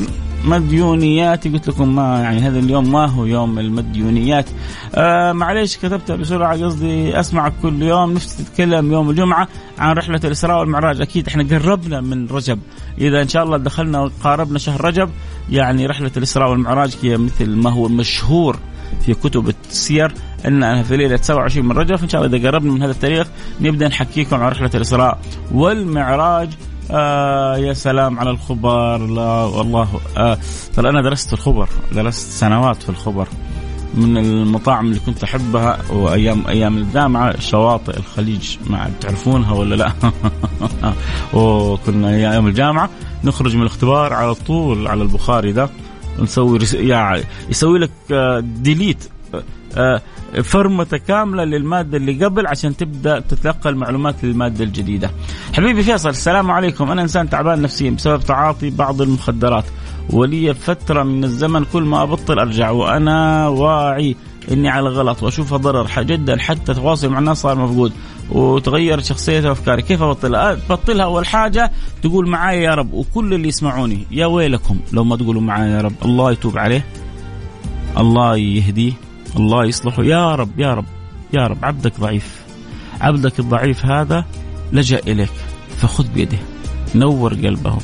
مديونيات 0.46 1.48
قلت 1.48 1.68
لكم 1.68 1.96
ما 1.96 2.22
يعني 2.22 2.39
هذا 2.39 2.60
اليوم 2.60 2.91
ما 2.91 3.06
هو 3.06 3.26
يوم 3.26 3.60
المديونيات. 3.60 4.46
آه 4.96 5.32
معليش 5.32 5.78
كتبتها 5.78 6.15
بسرعة 6.15 6.63
قصدي 6.63 7.20
أسمعك 7.20 7.54
كل 7.62 7.82
يوم 7.82 8.13
نفسي 8.13 8.44
تتكلم 8.44 8.91
يوم 8.91 9.10
الجمعة 9.10 9.48
عن 9.80 9.96
رحلة 9.96 10.20
الإسراء 10.24 10.60
والمعراج. 10.60 11.02
أكيد 11.02 11.28
إحنا 11.28 11.44
قربنا 11.44 12.02
من 12.02 12.28
رجب. 12.28 12.60
إذا 12.98 13.22
إن 13.22 13.28
شاء 13.28 13.44
الله 13.44 13.58
دخلنا 13.58 14.00
وقاربنا 14.02 14.60
شهر 14.60 14.86
رجب 14.86 15.10
يعني 15.50 15.86
رحلة 15.86 16.12
الإسراء 16.18 16.50
والمعراج 16.50 16.96
هي 17.04 17.18
مثل 17.18 17.56
ما 17.56 17.70
هو 17.70 17.88
مشهور. 17.88 18.60
في 19.06 19.13
كتب 19.13 19.54
السير 19.69 20.13
إن 20.48 20.84
في 20.84 20.98
ليلة 20.98 21.15
27 21.15 21.67
من 21.67 21.78
رجب 21.78 22.02
إن 22.04 22.10
شاء 22.10 22.24
الله 22.24 22.38
إذا 22.38 22.50
قربنا 22.50 22.71
من 22.71 22.82
هذا 22.82 22.91
التاريخ 22.91 23.28
نبدأ 23.62 23.88
نحكيكم 23.88 24.36
عن 24.36 24.52
رحلة 24.52 24.69
الإسراء 24.76 25.19
والمعراج. 25.52 26.50
آه 26.91 27.58
يا 27.58 27.74
سلام 27.74 28.19
على 28.19 28.30
الخبر. 28.30 28.98
لا 28.98 29.43
والله 29.43 29.88
آه 30.17 30.38
ترى 30.76 30.89
أنا 30.89 31.02
درست 31.02 31.34
الخبر 31.34 31.69
درست 31.91 32.32
سنوات 32.32 32.84
في 32.84 32.89
الخبر 32.89 33.28
من 33.93 34.17
المطاعم 34.17 34.86
اللي 34.86 35.00
كنت 35.00 35.24
أحبها 35.24 35.78
وأيام 35.91 36.48
أيام 36.48 36.78
الجامعة 36.78 37.39
شواطئ 37.39 37.98
الخليج. 37.98 38.58
ما 38.67 38.91
تعرفونها 39.02 39.54
ولا 39.54 39.76
لا؟ 39.76 39.91
وكنا 41.39 42.10
أيام 42.10 42.48
الجامعة 42.48 42.89
نخرج 43.24 43.56
من 43.56 43.62
الاختبار 43.62 44.13
على 44.13 44.34
طول 44.34 44.88
على 44.88 45.02
البخاري 45.02 45.52
ده 45.52 45.69
نسوي 46.19 46.60
يعني 46.73 47.23
يسوي 47.49 47.80
لك 47.80 47.91
ديليت 48.41 49.10
آه، 49.34 49.43
آه، 49.78 50.01
فرمة 50.41 51.01
كاملة 51.08 51.43
للمادة 51.43 51.97
اللي 51.97 52.25
قبل 52.25 52.47
عشان 52.47 52.78
تبدأ 52.78 53.19
تتلقى 53.19 53.69
المعلومات 53.69 54.23
للمادة 54.23 54.63
الجديدة. 54.63 55.12
حبيبي 55.54 55.84
فيصل 55.84 56.10
السلام 56.10 56.51
عليكم. 56.51 56.91
أنا 56.91 57.01
إنسان 57.01 57.30
تعبان 57.30 57.62
نفسيا 57.62 57.91
بسبب 57.91 58.21
تعاطي 58.21 58.69
بعض 58.69 59.01
المخدرات. 59.01 59.65
ولي 60.10 60.54
فترة 60.54 61.04
من 61.04 61.23
الزمن 61.23 61.65
كل 61.73 61.84
ما 61.84 62.04
أبطل 62.04 62.39
أرجع 62.39 62.69
وأنا 62.69 63.47
واعي. 63.47 64.15
إني 64.51 64.69
على 64.69 64.89
غلط 64.89 65.23
واشوفها 65.23 65.58
ضرر 65.58 66.03
جدا 66.03 66.38
حتى 66.38 66.73
تواصل 66.73 67.10
مع 67.10 67.19
الناس 67.19 67.38
صار 67.38 67.58
مفقود 67.58 67.91
وتغيرت 68.31 69.05
شخصيتي 69.05 69.47
وأفكاري 69.47 69.81
كيف 69.81 70.01
ابطلها؟ 70.01 70.55
تبطلها 70.55 71.05
أول 71.05 71.25
حاجة 71.25 71.71
تقول 72.01 72.29
معايا 72.29 72.62
يا 72.62 72.75
رب 72.75 72.93
وكل 72.93 73.34
اللي 73.34 73.47
يسمعوني 73.47 74.05
يا 74.12 74.25
ويلكم 74.25 74.79
لو 74.93 75.03
ما 75.03 75.15
تقولوا 75.15 75.41
معايا 75.41 75.75
يا 75.75 75.81
رب 75.81 75.93
الله 76.05 76.31
يتوب 76.31 76.58
عليه 76.58 76.86
الله 77.97 78.38
يهديه 78.38 78.93
الله 79.36 79.65
يصلحه 79.65 80.03
يا 80.03 80.36
رب 80.36 80.60
يا 80.60 80.73
رب 80.73 80.86
يا 81.34 81.47
رب 81.47 81.65
عبدك 81.65 81.99
ضعيف 81.99 82.41
عبدك 83.01 83.39
الضعيف 83.39 83.86
هذا 83.86 84.25
لجأ 84.71 84.99
إليك 84.99 85.31
فخذ 85.77 86.08
بيده 86.08 86.38
نور 86.95 87.34
قلبه 87.34 87.77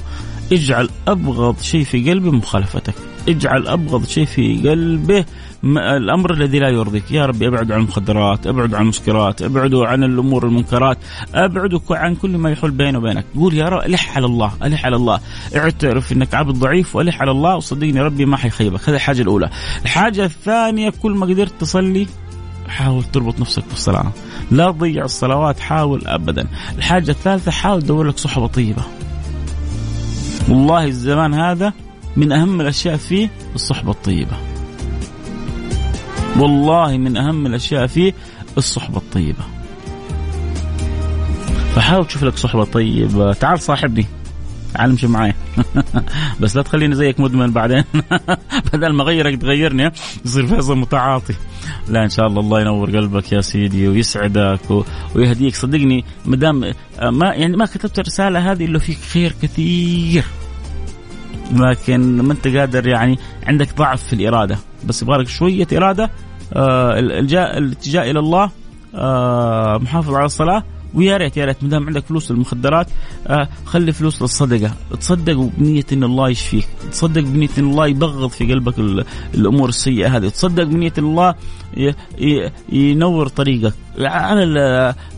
اجعل 0.51 0.89
أبغض 1.07 1.61
شيء 1.61 1.83
في 1.83 2.09
قلبه 2.09 2.31
مخالفتك 2.31 2.93
اجعل 3.29 3.67
أبغض 3.67 4.05
شيء 4.05 4.25
في 4.25 4.69
قلبه 4.69 5.25
الأمر 5.63 6.33
الذي 6.33 6.59
لا 6.59 6.69
يرضيك. 6.69 7.11
يا 7.11 7.25
ربي 7.25 7.47
أبعد 7.47 7.71
عن 7.71 7.79
المخدرات 7.79 8.47
أبعد 8.47 8.73
عن 8.73 8.81
المسكرات 8.81 9.41
ابعدوا 9.41 9.87
عن 9.87 10.03
الأمور 10.03 10.45
المنكرات 10.45 10.97
ابعدوا 11.35 11.79
عن 11.91 12.15
كل 12.15 12.37
ما 12.37 12.51
يحول 12.51 12.71
بينه 12.71 12.97
وبينك. 12.97 13.25
قول 13.35 13.53
يا 13.53 13.65
رب 13.65 13.81
ألح 13.81 14.15
على 14.15 14.25
الله 14.25 14.51
ألح 14.63 14.85
على 14.85 14.95
الله. 14.95 15.19
اعترف 15.55 16.11
إنك 16.11 16.33
عبد 16.33 16.55
ضعيف 16.55 16.95
وألح 16.95 17.21
على 17.21 17.31
الله. 17.31 17.55
وصدقني 17.55 18.01
ربي 18.01 18.25
ما 18.25 18.37
حيخيبك. 18.37 18.89
هذه 18.89 18.95
الحاجة 18.95 19.21
الأولى. 19.21 19.49
الحاجة 19.83 20.25
الثانية 20.25 20.93
كل 21.01 21.11
ما 21.11 21.25
قدرت 21.25 21.53
تصلي 21.59 22.07
حاول 22.67 23.03
تربط 23.03 23.39
نفسك 23.39 23.63
بالصلاة. 23.69 24.11
لا 24.51 24.71
تضيع 24.71 25.05
الصلوات 25.05 25.59
حاول 25.59 26.07
أبدا. 26.07 26.47
الحاجة 26.77 27.11
الثالثة 27.11 27.51
حاول 27.51 27.81
تدور 27.81 28.07
لك 28.07 28.17
صحبة 28.17 28.47
طيبة. 28.47 28.83
والله 30.49 30.85
الزمان 30.85 31.33
هذا 31.33 31.73
من 32.17 32.31
أهم 32.31 32.61
الأشياء 32.61 32.97
فيه 32.97 33.29
الصحبة 33.55 33.91
الطيبة. 33.91 34.50
والله 36.37 36.97
من 36.97 37.17
أهم 37.17 37.45
الأشياء 37.45 37.87
فيه 37.87 38.13
الصحبة 38.57 38.97
الطيبة. 38.97 39.43
فحاول 41.75 42.05
تشوف 42.05 42.23
لك 42.23 42.37
صحبة 42.37 42.63
طيبة. 42.63 43.33
تعال 43.33 43.59
صاحبني. 43.59 44.05
تعال 44.73 44.89
امشي 44.89 45.07
معي 45.07 45.33
بس 46.41 46.55
لا 46.55 46.61
تخليني 46.61 46.95
زيك 46.95 47.19
مدمن 47.19 47.51
بعدين. 47.51 47.83
بدل 48.73 48.93
ما 48.93 49.03
اغيرك 49.03 49.41
تغيرني 49.41 49.91
يصير 50.25 50.47
فيصل 50.47 50.77
متعاطي. 50.77 51.33
لا 51.87 52.03
إن 52.03 52.09
شاء 52.09 52.27
الله 52.27 52.39
الله 52.39 52.61
ينور 52.61 52.97
قلبك 52.97 53.31
يا 53.31 53.41
سيدي 53.41 53.87
ويسعدك 53.87 54.71
و... 54.71 54.83
ويهديك. 55.15 55.55
صدقني 55.55 56.05
ما 56.25 56.35
دام 56.35 56.73
ما 57.01 57.33
يعني 57.33 57.57
ما 57.57 57.65
كتبت 57.65 57.99
الرسالة 57.99 58.51
هذه 58.51 58.65
إلا 58.65 58.79
فيك 58.79 58.97
خير 58.97 59.33
كثير. 59.41 60.25
لكن 61.51 62.21
ما 62.21 62.33
انت 62.33 62.47
قادر 62.47 62.87
يعني 62.87 63.19
عندك 63.47 63.75
ضعف 63.77 64.03
في 64.03 64.13
الإرادة. 64.13 64.57
بس 64.85 65.01
يبغى 65.01 65.17
لك 65.17 65.27
شوية 65.27 65.67
إرادة 65.73 66.09
آه 66.53 66.99
الاتجاه 66.99 68.11
إلى 68.11 68.19
الله 68.19 68.49
آه 68.95 69.77
محافظ 69.77 70.13
على 70.13 70.25
الصلاة. 70.25 70.63
ويا 70.93 71.17
ريت 71.17 71.37
يا 71.37 71.45
ريت 71.45 71.63
ما 71.63 71.69
دام 71.69 71.87
عندك 71.87 72.05
فلوس 72.05 72.31
للمخدرات 72.31 72.87
آه 73.27 73.47
خلي 73.65 73.91
فلوس 73.91 74.21
للصدقة، 74.21 74.71
تصدق 74.99 75.49
بنية 75.57 75.85
إن 75.93 76.03
الله 76.03 76.29
يشفيك، 76.29 76.67
تصدق 76.91 77.21
بنية 77.21 77.49
إن 77.57 77.63
الله 77.63 77.87
يبغض 77.87 78.29
في 78.29 78.53
قلبك 78.53 78.79
الأمور 79.33 79.69
السيئة 79.69 80.17
هذه، 80.17 80.27
تصدق 80.27 80.63
بنية 80.63 80.93
إن 80.97 81.03
الله 81.03 81.35
ينور 82.69 83.27
طريقك. 83.27 83.73
على 83.99 84.59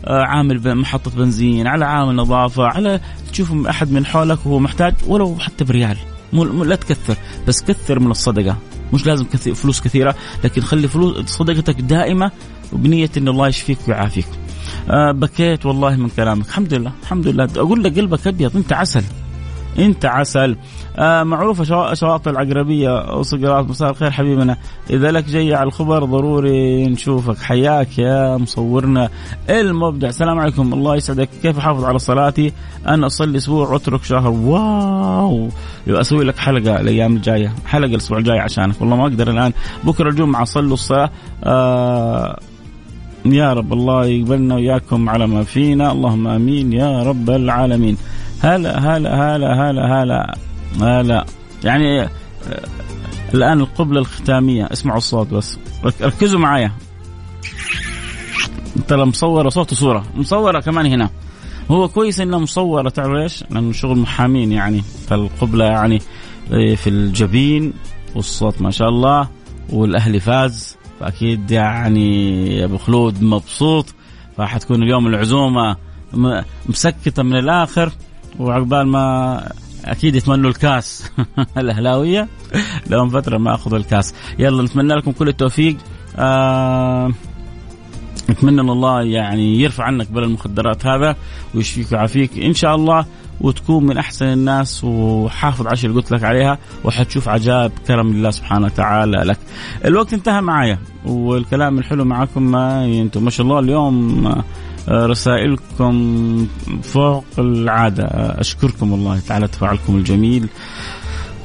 آه، 0.04 0.22
عامل 0.22 0.74
محطة 0.74 1.10
بنزين، 1.10 1.66
على 1.66 1.84
عامل 1.84 2.16
نظافة، 2.16 2.64
على 2.64 3.00
تشوف 3.32 3.66
أحد 3.66 3.92
من 3.92 4.06
حولك 4.06 4.46
وهو 4.46 4.58
محتاج 4.58 4.94
ولو 5.06 5.36
حتى 5.38 5.64
بريال، 5.64 5.96
لا 6.42 6.76
تكثر 6.76 7.16
بس 7.48 7.62
كثر 7.62 7.98
من 7.98 8.10
الصدقة. 8.10 8.56
مش 8.92 9.06
لازم 9.06 9.24
كثير 9.24 9.54
فلوس 9.54 9.80
كثيرة 9.80 10.14
لكن 10.44 10.62
خلي 10.62 10.88
فلوس 10.88 11.26
صدقتك 11.26 11.80
دائمة 11.80 12.30
وبنية 12.72 13.10
إن 13.16 13.28
الله 13.28 13.48
يشفيك 13.48 13.78
ويعافيك. 13.88 14.26
آه 14.90 15.12
بكيت 15.12 15.66
والله 15.66 15.96
من 15.96 16.08
كلامك. 16.08 16.46
الحمد 16.46 16.74
لله 16.74 16.92
الحمد 17.02 17.28
لله. 17.28 17.48
أقول 17.56 17.84
لك 17.84 17.98
قلبك 17.98 18.26
أبيض 18.26 18.56
أنت 18.56 18.72
عسل. 18.72 19.04
انت 19.78 20.06
عسل. 20.06 20.56
آه 20.96 21.22
معروفة 21.22 21.94
شواطئ 21.94 22.30
العقربية 22.30 23.16
وصقرات 23.16 23.68
مساء 23.68 23.90
الخير 23.90 24.10
حبيبنا. 24.10 24.56
إذا 24.90 25.10
لك 25.10 25.24
جاي 25.24 25.54
على 25.54 25.66
الخبر 25.66 26.04
ضروري 26.04 26.86
نشوفك. 26.86 27.38
حياك 27.38 27.98
يا 27.98 28.36
مصورنا 28.36 29.08
المبدع. 29.50 30.08
السلام 30.08 30.38
عليكم. 30.38 30.72
الله 30.72 30.96
يسعدك. 30.96 31.28
كيف 31.42 31.58
احافظ 31.58 31.84
على 31.84 31.98
صلاتي؟ 31.98 32.52
أنا 32.88 33.06
أصلي 33.06 33.38
أسبوع 33.38 33.68
وأترك 33.68 34.04
شهر. 34.04 34.30
واو! 34.30 35.48
أسوي 35.88 36.24
لك 36.24 36.38
حلقة 36.38 36.80
الأيام 36.80 37.16
الجاية. 37.16 37.52
حلقة 37.66 37.90
الأسبوع 37.90 38.18
الجاي 38.18 38.38
عشانك. 38.38 38.80
والله 38.80 38.96
ما 38.96 39.02
أقدر 39.02 39.30
الآن. 39.30 39.52
بكرة 39.84 40.10
الجمعة 40.10 40.44
صلوا 40.44 40.74
الصلاة. 40.74 41.10
آه 41.44 42.38
يا 43.24 43.52
رب 43.52 43.72
الله 43.72 44.06
يقبلنا 44.06 44.54
وياكم 44.54 45.08
على 45.08 45.26
ما 45.26 45.44
فينا. 45.44 45.92
اللهم 45.92 46.26
آمين 46.28 46.72
يا 46.72 47.02
رب 47.02 47.30
العالمين. 47.30 47.96
هلا 48.44 48.78
هلا 48.78 49.36
هلا 49.36 49.70
هلا 49.70 50.02
هلا 50.02 50.34
هلا. 50.80 51.26
يعني 51.64 52.02
آه، 52.02 52.10
الآن 53.34 53.60
القبلة 53.60 54.00
الختامية. 54.00 54.68
اسمعوا 54.72 54.98
الصوت 54.98 55.34
بس. 55.34 55.58
ركزوا 56.02 56.40
معايا. 56.40 56.72
ترى 58.88 59.04
مصورة 59.04 59.48
صوت 59.48 59.72
وصورة. 59.72 60.04
مصورة 60.14 60.60
كمان 60.60 60.86
هنا. 60.86 61.10
هو 61.70 61.88
كويس 61.88 62.20
إنها 62.20 62.38
مصورة. 62.38 62.88
تعرف 62.88 63.12
ليش؟ 63.12 63.44
لأنه 63.50 63.72
شغل 63.72 63.98
محامين 63.98 64.52
يعني. 64.52 64.82
فالقبلة 64.82 65.64
يعني 65.64 66.02
آه، 66.52 66.74
في 66.74 66.90
الجبين 66.90 67.72
والصوت 68.14 68.62
ما 68.62 68.70
شاء 68.70 68.88
الله. 68.88 69.28
والأهلي 69.70 70.20
فاز. 70.20 70.76
فأكيد 71.00 71.50
يعني 71.50 72.64
أبو 72.64 72.78
خلود 72.78 73.22
مبسوط. 73.22 73.94
فحتكون 74.36 74.82
اليوم 74.82 75.06
العزومة 75.06 75.76
مسكتة 76.66 77.22
من 77.22 77.36
الآخر. 77.36 77.92
وعقبال 78.38 78.86
ما 78.86 79.48
أكيد 79.84 80.14
يتمنوا 80.14 80.50
الكاس 80.50 81.10
الأهلاوية 81.58 82.28
لهم 82.86 83.08
فترة 83.08 83.38
ما 83.38 83.54
أخذوا 83.54 83.78
الكاس. 83.78 84.14
يلا 84.38 84.62
نتمنى 84.62 84.94
لكم 84.94 85.12
كل 85.12 85.28
التوفيق. 85.28 85.76
آه 86.16 87.12
نتمنى 88.30 88.60
إن 88.60 88.70
الله 88.70 89.02
يعني 89.02 89.60
يرفع 89.60 89.84
عنك 89.84 90.10
بلا 90.12 90.24
المخدرات 90.24 90.86
هذا 90.86 91.16
ويشفيك 91.54 91.92
ويعافيك 91.92 92.38
إن 92.38 92.54
شاء 92.54 92.74
الله 92.74 93.06
وتكون 93.40 93.86
من 93.86 93.98
أحسن 93.98 94.26
الناس. 94.26 94.84
وحافظ 94.84 95.66
على 95.66 95.78
اللي 95.84 95.96
قلت 95.96 96.10
لك 96.10 96.24
عليها 96.24 96.58
وحتشوف 96.84 97.28
عجائب 97.28 97.72
كرم 97.88 98.06
الله 98.10 98.30
سبحانه 98.30 98.66
وتعالى 98.66 99.16
لك. 99.16 99.38
الوقت 99.84 100.12
انتهى 100.12 100.40
معايا 100.40 100.78
والكلام 101.06 101.78
الحلو 101.78 102.04
معكم 102.04 102.42
ما 102.42 102.84
أنتم 102.84 103.24
ما 103.24 103.30
شاء 103.30 103.46
الله 103.46 103.58
اليوم 103.58 104.24
رسائلكم 104.88 106.46
فوق 106.82 107.24
العادة. 107.38 108.04
أشكركم 108.40 108.94
الله 108.94 109.20
تعالى 109.28 109.48
تفاعلكم 109.48 109.96
الجميل. 109.96 110.48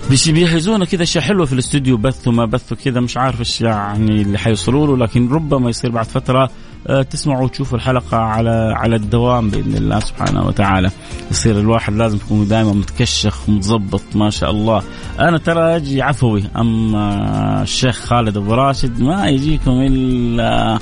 بيجهزونا 0.09 0.85
كذا 0.85 1.03
أشياء 1.03 1.23
حلوة 1.23 1.45
في 1.45 1.53
الاستوديو 1.53 1.97
بث 1.97 2.27
وما 2.27 2.45
بث 2.45 2.73
كذا 2.73 2.99
مش 2.99 3.17
عارف 3.17 3.39
إيش 3.39 3.61
يعني 3.61 4.21
اللي 4.21 4.37
حيوصلوا 4.37 4.87
له 4.87 4.97
لكن 4.97 5.29
ربما 5.29 5.69
يصير 5.69 5.91
بعد 5.91 6.05
فترة 6.05 6.49
آه، 6.87 7.01
تسمعوا 7.01 7.43
وتشوفوا 7.43 7.77
الحلقة 7.77 8.17
على 8.17 8.73
على 8.75 8.95
الدوام 8.95 9.49
بإذن 9.49 9.75
الله 9.75 9.99
سبحانه 9.99 10.47
وتعالى. 10.47 10.91
يصير 11.31 11.59
الواحد 11.59 11.93
لازم 11.93 12.17
يكون 12.17 12.47
دائما 12.47 12.73
متكشخ 12.73 13.49
ومتظبط 13.49 14.01
ما 14.15 14.29
شاء 14.29 14.51
الله. 14.51 14.83
أنا 15.19 15.37
ترى 15.37 15.75
أجي 15.75 16.01
عفوي 16.01 16.43
أما 16.55 17.61
الشيخ 17.63 17.95
خالد 17.99 18.37
أبو 18.37 18.53
راشد 18.53 19.01
ما 19.01 19.27
يجيكم 19.27 19.71
إلا 19.71 20.79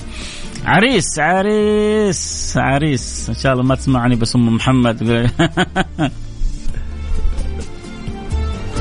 عريس 0.66 1.20
عريس 1.20 2.54
عريس. 2.58 3.30
إن 3.30 3.36
شاء 3.36 3.54
الله 3.54 3.64
ما 3.64 3.76
تسمعني 3.76 4.16
بس 4.16 4.36
أم 4.36 4.56
محمد. 4.56 4.98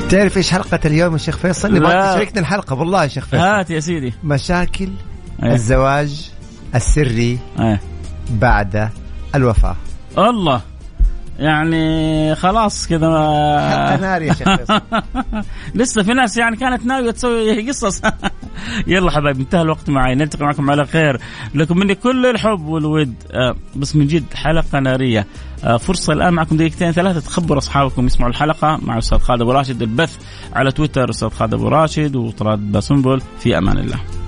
تعرف 0.09 0.37
إيش 0.37 0.51
حلقة 0.51 0.79
اليوم 0.85 1.13
يا 1.13 1.17
شيخ 1.17 1.37
فيصل؟ 1.37 1.73
نبغى 1.73 1.91
تشاركنا 1.91 2.41
الحلقة 2.41 2.75
والله 2.75 3.03
يا 3.03 3.07
شيخ 3.07 3.25
فيصل. 3.25 3.43
هات 3.43 3.69
يا 3.69 3.79
سيدي. 3.79 4.13
مشاكل 4.23 4.89
أيه. 5.43 5.53
الزواج 5.53 6.31
السري 6.75 7.39
أيه. 7.59 7.81
بعد 8.29 8.89
الوفاة. 9.35 9.75
الله. 10.17 10.61
يعني 11.39 12.35
خلاص 12.35 12.87
كذا. 12.87 13.07
نار 14.01 14.21
يا 14.21 14.33
شيخ 14.33 14.47
لسه 15.75 16.03
في 16.03 16.13
ناس 16.13 16.37
يعني 16.37 16.55
كانت 16.55 16.85
ناوية 16.85 17.11
تسوي 17.11 17.69
قصص. 17.69 18.01
يلا 18.87 19.11
حبايبي 19.11 19.41
انتهى 19.41 19.61
الوقت 19.61 19.89
معي 19.89 20.15
نلتقي 20.15 20.45
معكم 20.45 20.69
على 20.69 20.85
خير. 20.85 21.19
لكم 21.55 21.77
مني 21.77 21.95
كل 21.95 22.25
الحب 22.25 22.65
والود. 22.65 23.13
آه، 23.31 23.55
بس 23.75 23.95
من 23.95 24.07
جد 24.07 24.33
حلقة 24.33 24.79
نارية. 24.79 25.27
آه، 25.63 25.77
فرصة 25.77 26.13
الآن 26.13 26.33
معكم 26.33 26.57
دقيقتين 26.57 26.91
ثلاثة 26.91 27.19
تخبروا 27.19 27.57
أصحابكم 27.57 28.05
يسمعوا 28.05 28.31
الحلقة 28.31 28.79
مع 28.81 28.97
أستاذ 28.97 29.17
خالد 29.17 29.41
أبو 29.41 29.51
راشد 29.51 29.81
البث 29.81 30.17
على 30.53 30.71
تويتر 30.71 31.09
أستاذ 31.09 31.29
خالد 31.29 31.53
أبو 31.53 31.67
راشد 31.67 32.15
وطراد 32.15 32.71
باسنبل. 32.71 33.21
في 33.39 33.57
أمان 33.57 33.77
الله. 33.77 34.26